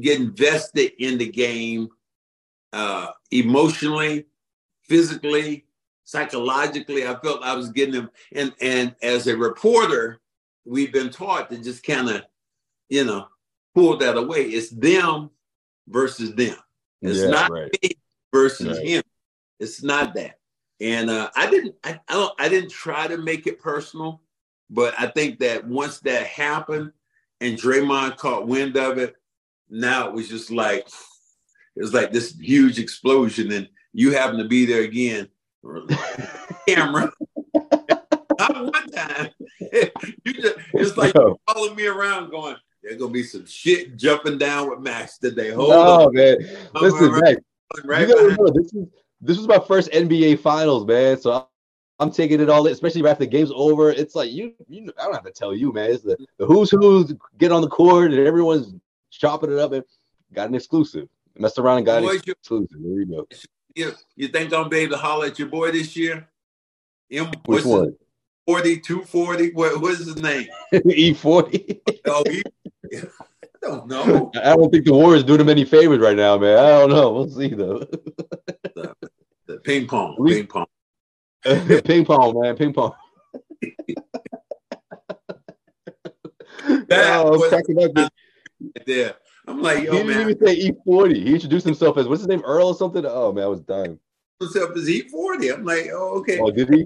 [0.00, 1.88] getting vested in the game
[2.72, 4.26] uh, emotionally,
[4.82, 5.64] physically,
[6.04, 7.06] psychologically.
[7.06, 8.10] I felt I was getting them.
[8.34, 10.20] And and as a reporter,
[10.64, 12.22] we've been taught to just kind of,
[12.88, 13.28] you know,
[13.78, 14.42] pull that away.
[14.42, 15.30] It's them
[15.86, 16.56] versus them.
[17.00, 17.70] It's yeah, not right.
[17.82, 17.90] me
[18.32, 18.86] versus right.
[18.86, 19.02] him.
[19.60, 20.38] It's not that.
[20.80, 21.76] And uh, I didn't.
[21.84, 22.32] I, I don't.
[22.38, 24.22] I didn't try to make it personal,
[24.70, 26.92] but I think that once that happened
[27.40, 29.14] and Draymond caught wind of it,
[29.68, 30.88] now it was just like
[31.76, 35.28] it was like this huge explosion, and you happen to be there again.
[36.68, 37.12] Camera.
[38.38, 39.30] Not one time.
[39.60, 41.40] you just, it's like no.
[41.48, 45.50] following me around going, there's gonna be some shit jumping down with Max today.
[45.50, 46.14] Hold no, on.
[46.14, 46.36] man.
[46.74, 47.40] Listen, Max.
[47.84, 48.86] Right you gotta know, this is
[49.20, 51.20] this was my first NBA finals, man.
[51.20, 51.42] So I'm,
[51.98, 53.90] I'm taking it all in, especially after the game's over.
[53.90, 55.90] It's like you, you I don't have to tell you, man.
[55.90, 58.74] It's the, the who's who's get on the court and everyone's
[59.10, 59.84] chopping it up and
[60.32, 61.08] got an exclusive.
[61.36, 62.78] Messed around and got it exclusive.
[62.80, 63.28] There you go.
[63.74, 66.28] You, you think I'm gonna be able to holler at your boy this year?
[67.10, 67.96] M, Which one?
[68.46, 69.50] 40, 240.
[69.52, 70.48] What, what's his name?
[70.72, 71.80] E40.
[72.06, 72.24] oh,
[73.68, 74.30] don't know.
[74.42, 76.58] I don't think the Warriors doing him any favors right now, man.
[76.58, 77.12] I don't know.
[77.12, 77.78] We'll see though.
[77.78, 78.94] the,
[79.46, 80.66] the ping pong, ping pong,
[81.84, 82.92] ping pong, man, ping pong.
[86.88, 88.10] that oh, was cracking up
[88.86, 89.14] there.
[89.46, 90.30] I'm like, yo, he didn't man.
[90.30, 91.16] even say E40.
[91.16, 93.04] He introduced himself as what's his name, Earl or something.
[93.06, 93.98] Oh man, I was dying.
[94.40, 95.54] Himself as E40.
[95.54, 96.38] I'm like, oh okay.
[96.38, 96.84] Oh, did he?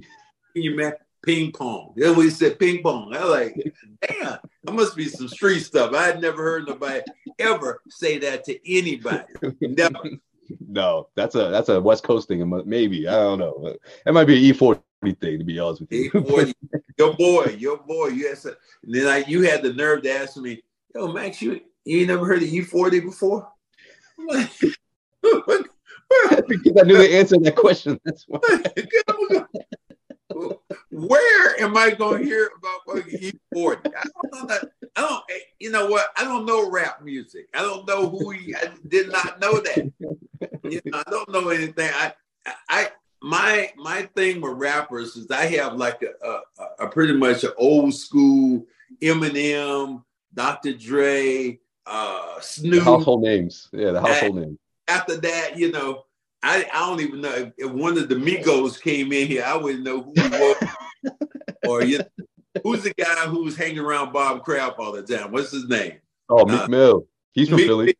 [0.54, 0.92] Can you man,
[1.22, 1.94] ping pong.
[1.96, 3.14] That's what he said, ping pong.
[3.14, 5.94] I like, damn, that must be some street stuff.
[5.94, 7.00] I had never heard nobody
[7.38, 9.24] ever say that to anybody.
[9.60, 9.98] Never.
[10.68, 12.62] no, that's a that's a West Coast thing.
[12.66, 13.74] Maybe I don't know.
[14.06, 14.82] It might be an E40
[15.20, 16.10] thing to be honest with you.
[16.12, 16.54] E40,
[16.98, 18.08] your boy, your boy.
[18.08, 20.62] You had some, then I, you had the nerve to ask me,
[20.94, 23.48] yo, Max, you you ain't never heard of E40 before?
[24.18, 24.76] because
[26.22, 27.98] I knew the answer to that question.
[28.04, 28.40] That's why.
[30.92, 33.32] Where am I going to hear about E40?
[33.86, 34.68] I don't know that.
[34.94, 35.24] I don't.
[35.58, 36.06] You know what?
[36.18, 37.48] I don't know rap music.
[37.54, 38.54] I don't know who he.
[38.54, 39.90] I did not know that.
[40.64, 41.90] You know, I don't know anything.
[41.94, 42.12] I,
[42.68, 42.88] I,
[43.22, 47.52] my my thing with rappers is I have like a, a, a pretty much an
[47.56, 48.66] old school
[49.00, 50.74] Eminem, Dr.
[50.74, 52.84] Dre, uh, Snoop.
[52.84, 53.68] The household names.
[53.72, 54.58] Yeah, the household names.
[54.88, 56.04] After that, you know,
[56.42, 59.56] I, I don't even know if, if, one of the Migos came in here, I
[59.56, 60.56] wouldn't know who he was.
[61.68, 62.00] or you,
[62.62, 65.30] who's the guy who's hanging around Bob Kraft all the time?
[65.30, 65.98] What's his name?
[66.28, 67.06] Oh, Meek uh, Mill.
[67.32, 67.88] He's from Meek, Philly.
[67.90, 67.94] I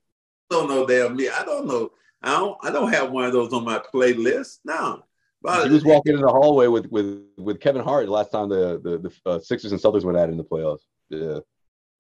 [0.55, 1.28] don't know damn me.
[1.28, 1.90] I don't know.
[2.22, 2.59] I don't.
[2.62, 4.59] I don't have one of those on my playlist.
[4.64, 5.03] No.
[5.40, 8.80] But, he was walking in the hallway with with with Kevin Hart last time the
[8.82, 10.82] the, the uh, Sixers and Celtics went at it in the playoffs.
[11.09, 11.38] Yeah.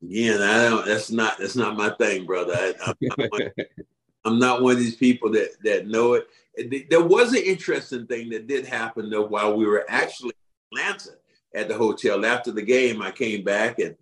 [0.02, 0.86] Again, I don't.
[0.86, 1.38] That's not.
[1.38, 2.54] That's not my thing, brother.
[2.54, 3.50] I, I'm, not one,
[4.24, 6.90] I'm, not one, of these people that that know it.
[6.90, 10.32] There was an interesting thing that did happen though while we were actually
[10.72, 11.12] in Atlanta
[11.54, 13.02] at the hotel after the game.
[13.02, 13.96] I came back and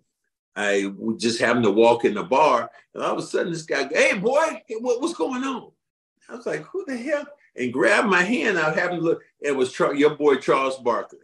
[0.55, 3.87] I just happened to walk in the bar, and all of a sudden this guy,
[3.91, 5.71] hey boy, what, what's going on?
[6.29, 7.25] I was like, who the hell?
[7.55, 8.57] And grabbed my hand.
[8.57, 9.21] I happened to look.
[9.41, 11.19] It was Char- your boy Charles Barkley.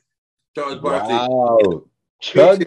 [0.56, 1.14] Charles Barkley.
[1.14, 1.84] Wow.
[2.20, 2.60] Chuck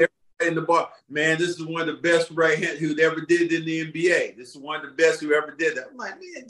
[0.43, 0.91] in the bar.
[1.09, 4.37] Man, this is one of the best right hand who ever did in the NBA.
[4.37, 5.89] This is one of the best who ever did that.
[5.91, 6.47] I'm like, man,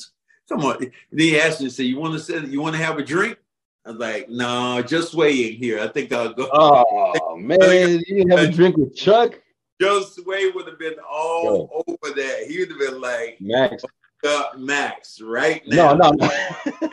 [0.48, 0.76] come on.
[0.82, 3.38] And he asked me, say, you want to say you want to have a drink?
[3.84, 5.80] I was like, no, just waiting here.
[5.80, 6.48] I think I'll go.
[6.52, 9.40] Oh man, you didn't have a drink with Chuck?
[9.80, 11.84] Josue would have been all Yo.
[11.86, 12.46] over that.
[12.46, 13.82] He would have been like Max.
[14.22, 15.94] Up Max right now.
[15.94, 16.28] No, no.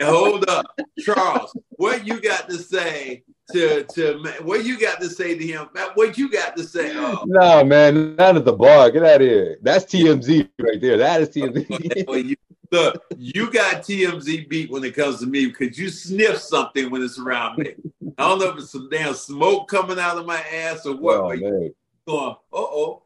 [0.02, 0.64] Hold up,
[0.98, 1.54] Charles.
[1.72, 3.22] What you got to say
[3.52, 5.68] to to what you got to say to him?
[5.94, 6.92] What you got to say?
[6.96, 7.24] Oh.
[7.26, 8.90] No, man, not at the bar.
[8.90, 9.58] Get out of here.
[9.62, 10.96] That's TMZ right there.
[10.98, 12.36] That is TMZ.
[12.72, 17.02] look, you got TMZ beat when it comes to me because you sniff something when
[17.02, 17.74] it's around me.
[18.18, 21.16] I don't know if it's some damn smoke coming out of my ass or what.
[21.16, 21.74] Oh, man.
[22.06, 23.02] Going, uh oh,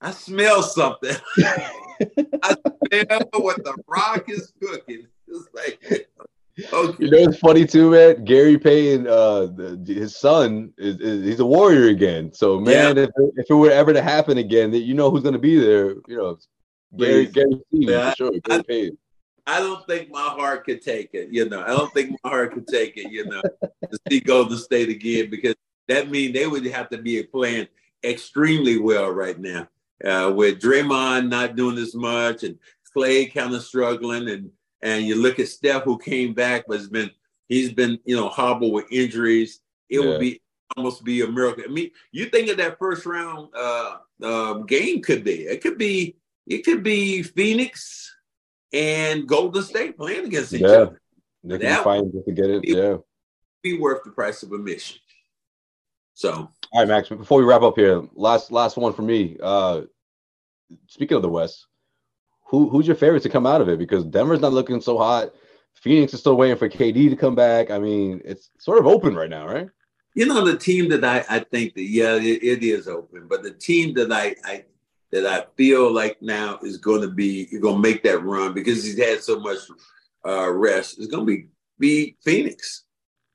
[0.00, 1.16] I smell something.
[1.38, 2.54] I
[2.88, 5.06] smell what the rock is cooking.
[5.28, 6.08] It's like
[6.72, 7.04] Okay.
[7.04, 8.24] You know it's funny too, man.
[8.24, 9.48] Gary Payton, uh,
[9.84, 12.32] his son is, is, he's a warrior again.
[12.32, 13.02] So man, yeah.
[13.02, 15.96] if, if it were ever to happen again, that you know who's gonna be there.
[16.08, 16.38] You know,
[16.96, 18.30] Gary Gary Payton, yeah, for sure.
[18.44, 18.98] Gary I, Payton.
[19.46, 21.28] I don't think my heart could take it.
[21.30, 23.12] You know, I don't think my heart could take it.
[23.12, 25.54] You know, to see Golden State again because
[25.88, 27.68] that means they would have to be playing
[28.02, 29.68] extremely well right now.
[30.04, 32.58] Uh, with Draymond not doing as much and
[32.92, 34.50] Clay kind of struggling, and
[34.82, 37.10] and you look at Steph who came back but has been
[37.48, 39.60] he's been you know hobbled with injuries.
[39.88, 40.06] It yeah.
[40.06, 40.40] would be
[40.76, 41.64] almost be a miracle.
[41.64, 45.78] I mean, you think of that first round uh, uh, game could be it could
[45.78, 46.16] be
[46.46, 48.14] it could be Phoenix
[48.72, 50.68] and Golden State playing against each yeah.
[50.68, 51.00] other.
[51.44, 52.64] They can find to get it.
[52.66, 52.96] Yeah,
[53.62, 54.98] be worth the price of admission.
[56.14, 56.50] So, all
[56.80, 57.08] right, Max.
[57.08, 59.36] Before we wrap up here, last last one for me.
[59.40, 59.82] Uh,
[60.88, 61.66] speaking of the West,
[62.46, 63.78] who who's your favorite to come out of it?
[63.78, 65.32] Because Denver's not looking so hot.
[65.74, 67.70] Phoenix is still waiting for KD to come back.
[67.70, 69.68] I mean, it's sort of open right now, right?
[70.14, 73.42] You know, the team that I, I think that yeah, it, it is open, but
[73.42, 74.64] the team that I, I
[75.12, 78.54] that I feel like now is going to be you're going to make that run
[78.54, 79.58] because he's had so much
[80.26, 80.98] uh, rest.
[80.98, 82.84] It's going to be be Phoenix.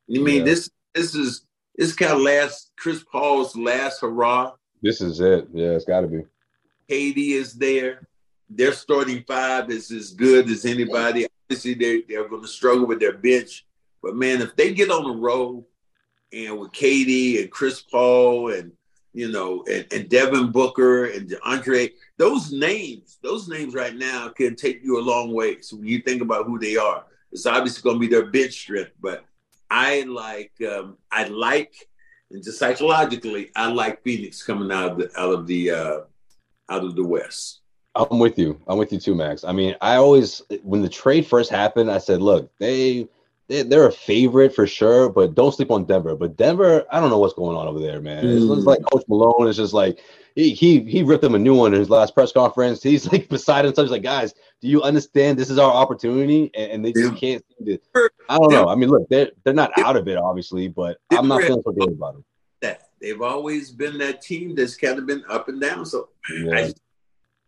[0.07, 0.45] You mean yeah.
[0.45, 1.45] this this is
[1.75, 4.53] this kind of last Chris Paul's last hurrah.
[4.81, 5.47] This is it.
[5.53, 6.23] Yeah, it's got to be.
[6.89, 8.07] KD is there.
[8.53, 11.27] Their starting five is as good as anybody.
[11.45, 13.65] Obviously, they they're going to struggle with their bench,
[14.01, 15.65] but man, if they get on the road
[16.33, 18.71] and with KD and Chris Paul and
[19.13, 24.55] you know, and, and Devin Booker and Andre, those names, those names right now can
[24.55, 25.61] take you a long way.
[25.61, 28.53] So when you think about who they are, it's obviously going to be their bench
[28.53, 28.91] strength.
[29.01, 29.25] But
[29.69, 31.73] I like, um, I like,
[32.29, 35.99] and just psychologically, I like Phoenix coming out of the out of the uh,
[36.69, 37.60] out of the West.
[37.95, 38.59] I'm with you.
[38.67, 39.43] I'm with you too, Max.
[39.43, 43.07] I mean, I always when the trade first happened, I said, look, they
[43.47, 46.15] they they're a favorite for sure, but don't sleep on Denver.
[46.15, 48.23] But Denver, I don't know what's going on over there, man.
[48.23, 48.57] Mm.
[48.57, 49.99] It's, like Coach Malone is just like
[50.35, 52.81] he, he he ripped them a new one in his last press conference.
[52.81, 53.85] He's like beside himself.
[53.85, 56.49] He's like, guys, do you understand this is our opportunity?
[56.55, 57.19] And, and they just yeah.
[57.19, 58.09] can't seem to.
[58.29, 58.69] I don't know.
[58.69, 61.71] I mean, look, they're they're not out of it, obviously, but I'm not feeling so
[61.73, 62.25] good about them.
[62.61, 65.85] That they've always been that team that's kind of been up and down.
[65.85, 66.55] So yeah.
[66.55, 66.73] I,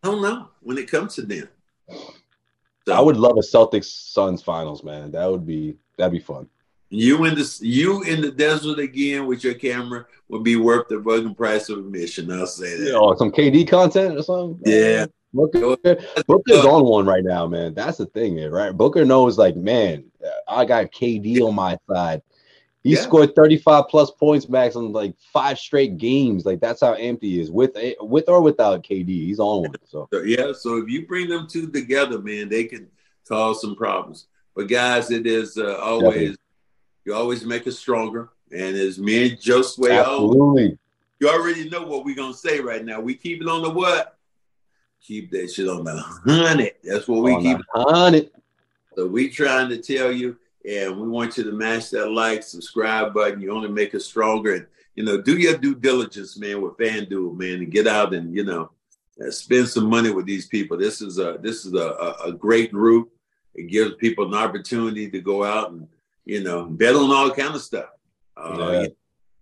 [0.04, 1.48] I don't know when it comes to them.
[2.86, 5.12] So, I would love a Celtics Suns finals, man.
[5.12, 6.48] That would be That'd be fun.
[6.90, 11.02] You in the you in the desert again with your camera would be worth the
[11.02, 12.32] fucking price of admission.
[12.32, 12.86] I'll say that.
[12.86, 14.62] Yeah, oh, some KD content or something.
[14.66, 15.08] Yeah.
[15.36, 15.76] Booker,
[16.28, 17.74] Booker's on one right now, man.
[17.74, 18.72] That's the thing, right?
[18.72, 20.04] Booker knows, like, man,
[20.48, 22.22] I got KD on my side.
[22.84, 23.00] He yeah.
[23.00, 26.46] scored 35 plus points max on like five straight games.
[26.46, 27.72] Like that's how empty he is with
[28.02, 29.08] with or without KD.
[29.08, 29.76] He's on one.
[29.86, 30.52] So yeah.
[30.52, 32.90] So if you bring them two together, man, they can
[33.28, 34.28] cause some problems.
[34.54, 36.38] But guys, it is uh, always Definitely.
[37.06, 38.30] you always make us stronger.
[38.52, 40.78] And as me and Josue, absolutely,
[41.20, 43.00] you already know what we're gonna say right now.
[43.00, 44.18] We keep it on the what?
[45.02, 46.74] Keep that shit on the hundred.
[46.84, 48.32] That's what we keep on keep hundred.
[48.96, 50.38] So we trying to tell you,
[50.70, 53.42] and we want you to mash that like, subscribe button.
[53.42, 57.38] You only make us stronger, and you know, do your due diligence, man, with FanDuel,
[57.38, 58.72] man, and get out and you know,
[59.26, 60.78] uh, spend some money with these people.
[60.78, 63.12] This is a this is a, a, a great group.
[63.56, 65.88] It gives people an opportunity to go out and
[66.26, 67.90] you know bet on all kind of stuff.
[68.38, 68.82] Uh, yeah.
[68.82, 68.88] you,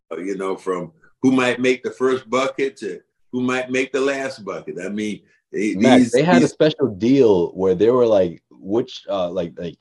[0.10, 0.92] know, you know, from
[1.22, 3.02] who might make the first bucket to
[3.32, 4.76] who might make the last bucket.
[4.84, 8.42] I mean, they, Max, these, they had these, a special deal where they were like,
[8.50, 9.78] which uh, like like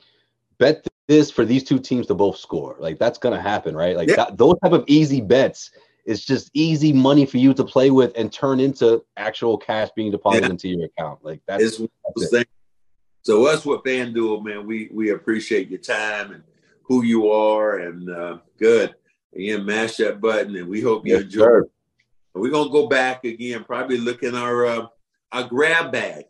[0.57, 2.77] bet this for these two teams to both score.
[2.79, 3.97] Like that's gonna happen, right?
[3.97, 4.15] Like yeah.
[4.15, 5.71] that, those type of easy bets.
[6.05, 10.11] It's just easy money for you to play with and turn into actual cash being
[10.11, 10.51] deposited yeah.
[10.51, 11.19] into your account.
[11.23, 12.45] Like that's, that's
[13.23, 16.43] so us with FanDuel, man, we we appreciate your time and
[16.83, 18.95] who you are, and uh, good.
[19.35, 21.61] Again, mash that button, and we hope you yes, enjoy.
[22.33, 24.87] We're gonna go back again, probably look in our uh,
[25.31, 26.25] our grab bag,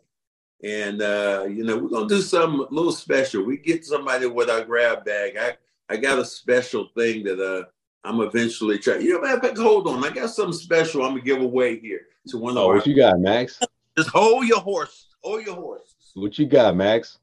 [0.62, 3.44] and uh, you know we're gonna do something a little special.
[3.44, 5.36] We get somebody with our grab bag.
[5.36, 5.56] I
[5.88, 7.64] I got a special thing that uh
[8.04, 9.02] I'm eventually trying.
[9.02, 12.38] You know, fact, hold on, I got something special I'm gonna give away here to
[12.38, 12.74] one of oh, our.
[12.76, 13.58] What you got, Max?
[13.96, 15.08] Just hold your horse.
[15.22, 15.94] Hold your horse.
[16.14, 17.18] What you got, Max?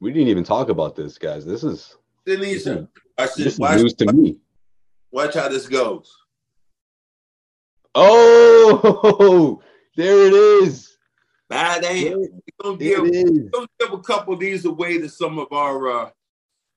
[0.00, 1.44] We didn't even talk about this, guys.
[1.44, 2.64] This is Denise.
[2.64, 2.86] This is,
[3.18, 4.36] this is watch, news to me.
[5.10, 6.16] Watch how this goes.
[8.00, 9.60] Oh,
[9.96, 10.96] there it is.
[11.50, 12.20] Ah, damn.
[12.20, 12.28] We're
[12.62, 16.10] gonna, give, we're gonna give a couple of these away to some of our uh,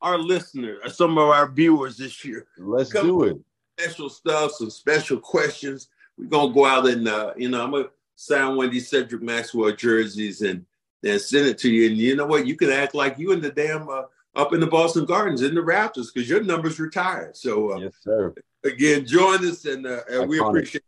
[0.02, 2.48] our listeners, or some of our viewers this year.
[2.58, 3.38] Let's do it.
[3.80, 5.90] Special stuff, some special questions.
[6.18, 9.22] We're gonna go out and uh, you know, I'm gonna sign one of these Cedric
[9.22, 10.66] Maxwell jerseys and
[11.04, 11.88] then send it to you.
[11.88, 12.48] And you know what?
[12.48, 14.04] You can act like you in the damn uh,
[14.36, 17.38] up in the Boston Gardens in the Raptors because your number's retired.
[17.38, 18.34] So uh, yes, sir.
[18.64, 20.84] Again, join us and, uh, and we appreciate.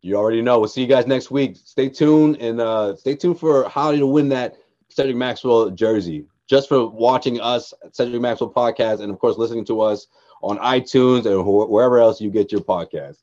[0.00, 0.58] You already know.
[0.60, 1.56] We'll see you guys next week.
[1.56, 4.56] Stay tuned and uh, stay tuned for how to win that
[4.88, 6.26] Cedric Maxwell jersey.
[6.48, 10.06] Just for watching us, Cedric Maxwell podcast, and of course listening to us
[10.42, 13.16] on iTunes and wh- wherever else you get your podcast.